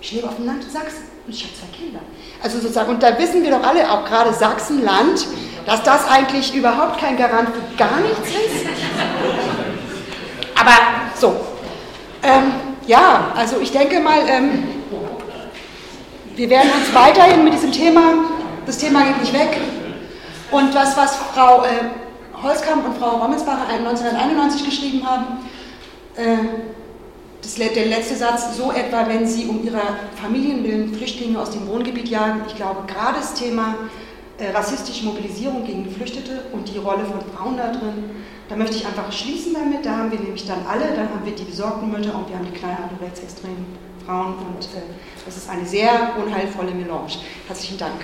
ich 0.00 0.12
lebe 0.12 0.28
auf 0.28 0.36
dem 0.36 0.46
Land 0.46 0.64
Sachsen 0.64 1.04
und 1.26 1.34
ich 1.34 1.42
habe 1.44 1.54
zwei 1.54 1.76
Kinder. 1.76 2.00
Also 2.42 2.58
sozusagen, 2.58 2.90
und 2.90 3.02
da 3.02 3.18
wissen 3.18 3.42
wir 3.42 3.50
doch 3.50 3.62
alle, 3.62 3.90
auch 3.90 4.04
gerade 4.04 4.32
Sachsenland, 4.32 5.26
dass 5.66 5.82
das 5.82 6.08
eigentlich 6.08 6.54
überhaupt 6.54 6.98
kein 6.98 7.16
Garant 7.16 7.50
für 7.50 7.76
gar 7.76 8.00
nichts 8.00 8.28
ist. 8.28 8.66
Aber 10.58 10.72
so. 11.14 11.36
Ähm, 12.22 12.52
ja, 12.86 13.32
also 13.36 13.60
ich 13.60 13.70
denke 13.72 14.00
mal, 14.00 14.18
ähm, 14.26 14.64
wir 16.34 16.50
werden 16.50 16.70
uns 16.72 16.94
weiterhin 16.94 17.44
mit 17.44 17.52
diesem 17.52 17.72
Thema, 17.72 18.14
das 18.66 18.78
Thema 18.78 19.04
geht 19.04 19.20
nicht 19.20 19.32
weg. 19.32 19.60
Und 20.50 20.74
das, 20.74 20.96
was 20.96 21.16
Frau 21.16 21.64
äh, 21.64 21.68
Holzkamp 22.42 22.84
und 22.84 22.98
Frau 22.98 23.18
Rommelsbacher 23.18 23.68
1991 23.68 24.64
geschrieben 24.64 25.06
haben, 25.06 25.48
äh, 26.16 26.38
das, 27.42 27.54
der 27.54 27.86
letzte 27.86 28.16
Satz, 28.16 28.56
so 28.56 28.72
etwa, 28.72 29.08
wenn 29.08 29.26
Sie 29.26 29.46
um 29.46 29.64
Ihrer 29.64 29.96
Familien 30.20 30.64
willen 30.64 30.94
Flüchtlinge 30.94 31.40
aus 31.40 31.50
dem 31.50 31.66
Wohngebiet 31.66 32.08
jagen. 32.08 32.42
Ich 32.46 32.56
glaube, 32.56 32.82
gerade 32.86 33.18
das 33.18 33.34
Thema 33.34 33.76
äh, 34.38 34.50
rassistische 34.50 35.04
Mobilisierung 35.04 35.64
gegen 35.64 35.84
Geflüchtete 35.84 36.44
und 36.52 36.68
die 36.72 36.78
Rolle 36.78 37.04
von 37.04 37.20
Frauen 37.34 37.56
da 37.56 37.72
drin, 37.72 38.10
da 38.48 38.56
möchte 38.56 38.76
ich 38.76 38.86
einfach 38.86 39.10
schließen 39.12 39.54
damit. 39.54 39.84
Da 39.84 39.96
haben 39.96 40.10
wir 40.10 40.18
nämlich 40.18 40.46
dann 40.46 40.66
alle, 40.66 40.86
dann 40.96 41.08
haben 41.10 41.24
wir 41.24 41.34
die 41.34 41.44
besorgten 41.44 41.90
Mütter 41.90 42.14
und 42.14 42.28
wir 42.28 42.36
haben 42.36 42.46
die 42.46 42.58
knallharten 42.58 42.98
rechtsextremen 43.00 43.66
Frauen 44.04 44.34
und 44.34 44.64
äh, 44.64 44.82
das 45.24 45.36
ist 45.36 45.48
eine 45.48 45.66
sehr 45.66 46.14
unheilvolle 46.24 46.72
Melange. 46.72 47.12
Herzlichen 47.46 47.78
Dank. 47.78 48.00